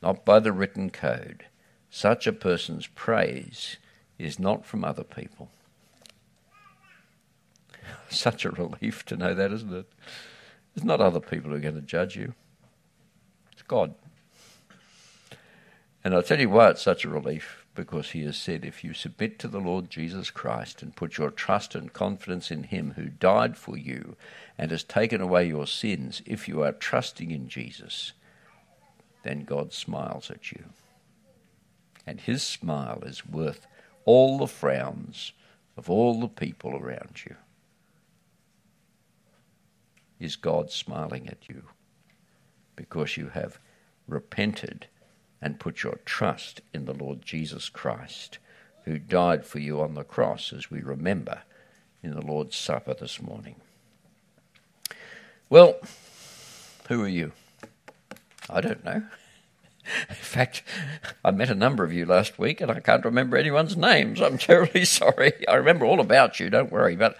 not 0.00 0.24
by 0.24 0.40
the 0.40 0.52
written 0.52 0.88
code. 0.88 1.44
Such 1.90 2.26
a 2.26 2.32
person's 2.32 2.86
praise 2.86 3.76
is 4.18 4.38
not 4.38 4.64
from 4.64 4.82
other 4.82 5.04
people. 5.04 5.50
Such 8.08 8.46
a 8.46 8.50
relief 8.50 9.04
to 9.04 9.16
know 9.18 9.34
that, 9.34 9.52
isn't 9.52 9.74
it? 9.74 9.92
It's 10.74 10.86
not 10.86 11.02
other 11.02 11.20
people 11.20 11.50
who 11.50 11.56
are 11.58 11.60
going 11.60 11.74
to 11.74 11.82
judge 11.82 12.16
you. 12.16 12.32
God. 13.62 13.94
And 16.04 16.14
I'll 16.14 16.22
tell 16.22 16.38
you 16.38 16.50
why 16.50 16.70
it's 16.70 16.82
such 16.82 17.04
a 17.04 17.08
relief, 17.08 17.66
because 17.74 18.10
he 18.10 18.22
has 18.24 18.36
said, 18.36 18.64
if 18.64 18.84
you 18.84 18.94
submit 18.94 19.38
to 19.40 19.48
the 19.48 19.58
Lord 19.60 19.90
Jesus 19.90 20.30
Christ 20.30 20.82
and 20.82 20.94
put 20.94 21.18
your 21.18 21.30
trust 21.30 21.74
and 21.74 21.92
confidence 21.92 22.50
in 22.50 22.64
him 22.64 22.92
who 22.96 23.06
died 23.06 23.56
for 23.56 23.76
you 23.76 24.16
and 24.56 24.70
has 24.70 24.84
taken 24.84 25.20
away 25.20 25.46
your 25.46 25.66
sins, 25.66 26.22
if 26.24 26.48
you 26.48 26.62
are 26.62 26.72
trusting 26.72 27.30
in 27.30 27.48
Jesus, 27.48 28.12
then 29.24 29.44
God 29.44 29.72
smiles 29.72 30.30
at 30.30 30.52
you. 30.52 30.64
And 32.06 32.20
his 32.20 32.42
smile 32.42 33.02
is 33.04 33.26
worth 33.26 33.66
all 34.04 34.38
the 34.38 34.46
frowns 34.46 35.32
of 35.76 35.90
all 35.90 36.20
the 36.20 36.28
people 36.28 36.76
around 36.76 37.24
you. 37.26 37.34
Is 40.20 40.36
God 40.36 40.70
smiling 40.70 41.28
at 41.28 41.48
you? 41.48 41.64
Because 42.76 43.16
you 43.16 43.28
have 43.28 43.58
repented 44.06 44.86
and 45.42 45.60
put 45.60 45.82
your 45.82 45.98
trust 46.04 46.60
in 46.72 46.84
the 46.84 46.94
Lord 46.94 47.22
Jesus 47.22 47.68
Christ, 47.68 48.38
who 48.84 48.98
died 48.98 49.44
for 49.44 49.58
you 49.58 49.80
on 49.80 49.94
the 49.94 50.04
cross, 50.04 50.52
as 50.52 50.70
we 50.70 50.80
remember 50.80 51.42
in 52.02 52.12
the 52.12 52.24
Lord's 52.24 52.56
Supper 52.56 52.94
this 52.94 53.20
morning. 53.20 53.56
Well, 55.48 55.76
who 56.88 57.02
are 57.02 57.08
you? 57.08 57.32
I 58.48 58.60
don't 58.60 58.84
know. 58.84 59.02
In 60.08 60.14
fact, 60.14 60.62
I 61.24 61.30
met 61.30 61.50
a 61.50 61.54
number 61.54 61.84
of 61.84 61.92
you 61.92 62.06
last 62.06 62.38
week 62.38 62.60
and 62.60 62.70
I 62.70 62.80
can't 62.80 63.04
remember 63.04 63.36
anyone's 63.36 63.76
names. 63.76 64.20
I'm 64.20 64.38
terribly 64.38 64.84
sorry. 64.84 65.32
I 65.46 65.54
remember 65.54 65.84
all 65.84 66.00
about 66.00 66.40
you, 66.40 66.50
don't 66.50 66.72
worry, 66.72 66.96
but 66.96 67.16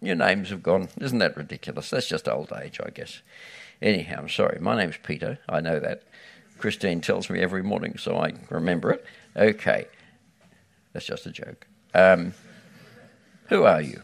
your 0.00 0.16
names 0.16 0.50
have 0.50 0.62
gone. 0.62 0.88
Isn't 1.00 1.18
that 1.18 1.36
ridiculous? 1.36 1.90
That's 1.90 2.08
just 2.08 2.28
old 2.28 2.52
age, 2.52 2.80
I 2.84 2.90
guess. 2.90 3.20
Anyhow, 3.82 4.16
I'm 4.20 4.28
sorry. 4.28 4.58
My 4.60 4.76
name's 4.76 4.98
Peter. 5.02 5.38
I 5.48 5.60
know 5.60 5.80
that. 5.80 6.02
Christine 6.58 7.00
tells 7.00 7.30
me 7.30 7.40
every 7.40 7.62
morning, 7.62 7.96
so 7.96 8.18
I 8.18 8.34
remember 8.50 8.90
it. 8.90 9.04
Okay. 9.34 9.86
That's 10.92 11.06
just 11.06 11.26
a 11.26 11.30
joke. 11.30 11.66
Um, 11.94 12.34
who 13.48 13.64
are 13.64 13.80
you? 13.80 14.02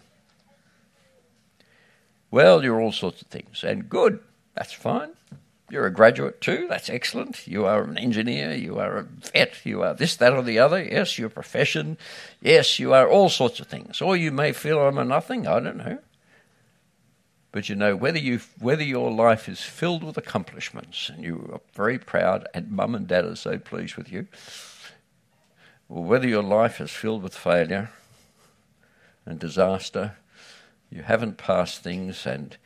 Well, 2.31 2.65
you're 2.65 2.81
all 2.81 2.93
sorts 2.93 3.23
of 3.23 3.29
things, 3.29 3.63
and 3.63 3.89
good. 3.89 4.21
That's 4.55 4.73
fine. 4.73 5.11
You're 5.69 5.87
a 5.87 5.93
graduate 5.93 6.41
too. 6.41 6.67
That's 6.69 6.89
excellent. 6.89 7.47
You 7.47 7.67
are 7.67 7.83
an 7.83 7.99
engineer. 7.99 8.53
You 8.53 8.79
are 8.79 8.99
a 8.99 9.03
vet. 9.03 9.55
You 9.65 9.83
are 9.83 9.95
this, 9.95 10.17
that, 10.17 10.33
or 10.33 10.43
the 10.43 10.59
other. 10.59 10.83
Yes, 10.83 11.19
your 11.19 11.29
profession. 11.29 11.99
Yes, 12.41 12.79
you 12.79 12.95
are 12.95 13.09
all 13.09 13.29
sorts 13.29 13.59
of 13.59 13.67
things. 13.67 14.01
Or 14.01 14.17
you 14.17 14.31
may 14.31 14.53
feel 14.53 14.79
I'm 14.81 14.99
a 14.99 15.05
nothing. 15.05 15.47
I 15.47 15.61
don't 15.61 15.77
know. 15.77 15.99
But 17.57 17.71
you 17.71 17.75
know, 17.75 17.97
whether, 17.97 18.19
you 18.19 18.41
whether 18.59 18.83
your 18.83 19.11
life 19.11 19.49
is 19.49 19.63
filled 19.63 20.05
with 20.05 20.19
accomplishments 20.19 21.09
and 21.09 21.25
you 21.25 21.49
are 21.55 21.61
very 21.73 21.99
proud 21.99 22.47
and 22.53 22.71
mum 22.71 22.95
and 22.95 23.09
dad 23.09 23.25
are 23.25 23.35
so 23.35 23.57
pleased 23.59 23.97
with 23.97 24.13
you, 24.13 24.27
or 25.89 26.05
whether 26.05 26.29
your 26.29 26.43
life 26.43 26.83
is 26.83 26.91
filled 26.91 27.23
with 27.23 27.35
failure 27.35 27.89
and 29.25 29.39
disaster, 29.39 30.19
you 30.91 31.01
haven't 31.01 31.39
passed 31.39 31.83
things 31.83 32.27
and 32.27 32.59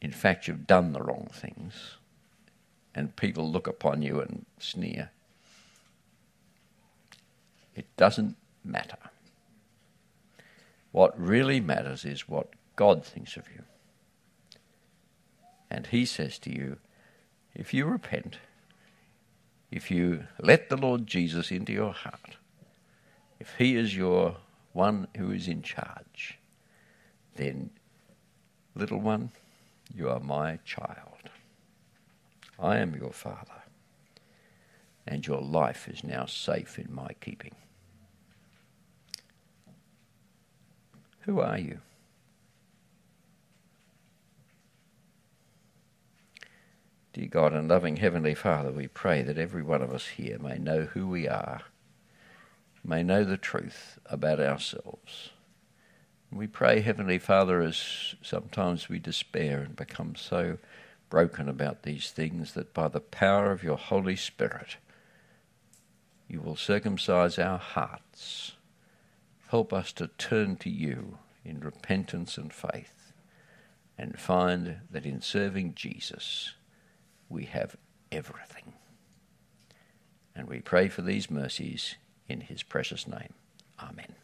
in 0.00 0.12
fact 0.12 0.46
you've 0.46 0.64
done 0.64 0.92
the 0.92 1.02
wrong 1.02 1.28
things, 1.32 1.96
and 2.94 3.16
people 3.16 3.50
look 3.50 3.66
upon 3.66 4.00
you 4.00 4.20
and 4.20 4.46
sneer. 4.60 5.10
It 7.74 7.86
doesn't 7.96 8.36
matter. 8.62 9.10
What 10.92 11.20
really 11.20 11.58
matters 11.58 12.04
is 12.04 12.28
what 12.28 12.50
God 12.76 13.04
thinks 13.04 13.36
of 13.36 13.48
you. 13.52 13.64
And 15.70 15.86
he 15.86 16.04
says 16.04 16.38
to 16.40 16.54
you, 16.54 16.78
if 17.54 17.72
you 17.72 17.86
repent, 17.86 18.38
if 19.70 19.90
you 19.90 20.24
let 20.40 20.68
the 20.68 20.76
Lord 20.76 21.06
Jesus 21.06 21.50
into 21.50 21.72
your 21.72 21.92
heart, 21.92 22.36
if 23.38 23.54
he 23.56 23.76
is 23.76 23.96
your 23.96 24.36
one 24.72 25.06
who 25.16 25.30
is 25.30 25.48
in 25.48 25.62
charge, 25.62 26.38
then, 27.36 27.70
little 28.74 29.00
one, 29.00 29.30
you 29.94 30.08
are 30.08 30.20
my 30.20 30.58
child. 30.64 31.30
I 32.58 32.78
am 32.78 32.94
your 32.94 33.12
father, 33.12 33.62
and 35.06 35.26
your 35.26 35.40
life 35.40 35.88
is 35.88 36.04
now 36.04 36.26
safe 36.26 36.78
in 36.78 36.92
my 36.92 37.12
keeping. 37.20 37.54
Who 41.20 41.40
are 41.40 41.58
you? 41.58 41.78
Dear 47.12 47.26
God 47.26 47.52
and 47.54 47.68
loving 47.68 47.96
Heavenly 47.96 48.36
Father, 48.36 48.70
we 48.70 48.86
pray 48.86 49.22
that 49.22 49.36
every 49.36 49.64
one 49.64 49.82
of 49.82 49.92
us 49.92 50.06
here 50.06 50.38
may 50.38 50.58
know 50.58 50.82
who 50.82 51.08
we 51.08 51.26
are, 51.26 51.62
may 52.84 53.02
know 53.02 53.24
the 53.24 53.36
truth 53.36 53.98
about 54.06 54.38
ourselves. 54.38 55.30
We 56.30 56.46
pray, 56.46 56.82
Heavenly 56.82 57.18
Father, 57.18 57.62
as 57.62 58.14
sometimes 58.22 58.88
we 58.88 59.00
despair 59.00 59.58
and 59.58 59.74
become 59.74 60.14
so 60.14 60.58
broken 61.08 61.48
about 61.48 61.82
these 61.82 62.12
things, 62.12 62.52
that 62.52 62.72
by 62.72 62.86
the 62.86 63.00
power 63.00 63.50
of 63.50 63.64
your 63.64 63.76
Holy 63.76 64.14
Spirit, 64.14 64.76
you 66.28 66.40
will 66.40 66.54
circumcise 66.54 67.40
our 67.40 67.58
hearts. 67.58 68.52
Help 69.48 69.72
us 69.72 69.90
to 69.94 70.06
turn 70.16 70.54
to 70.58 70.70
you 70.70 71.18
in 71.44 71.58
repentance 71.58 72.38
and 72.38 72.52
faith, 72.52 73.12
and 73.98 74.16
find 74.16 74.76
that 74.92 75.04
in 75.04 75.20
serving 75.20 75.74
Jesus, 75.74 76.54
we 77.30 77.44
have 77.44 77.76
everything. 78.12 78.74
And 80.34 80.48
we 80.48 80.60
pray 80.60 80.88
for 80.88 81.00
these 81.00 81.30
mercies 81.30 81.94
in 82.28 82.42
his 82.42 82.62
precious 82.62 83.06
name. 83.06 83.32
Amen. 83.80 84.14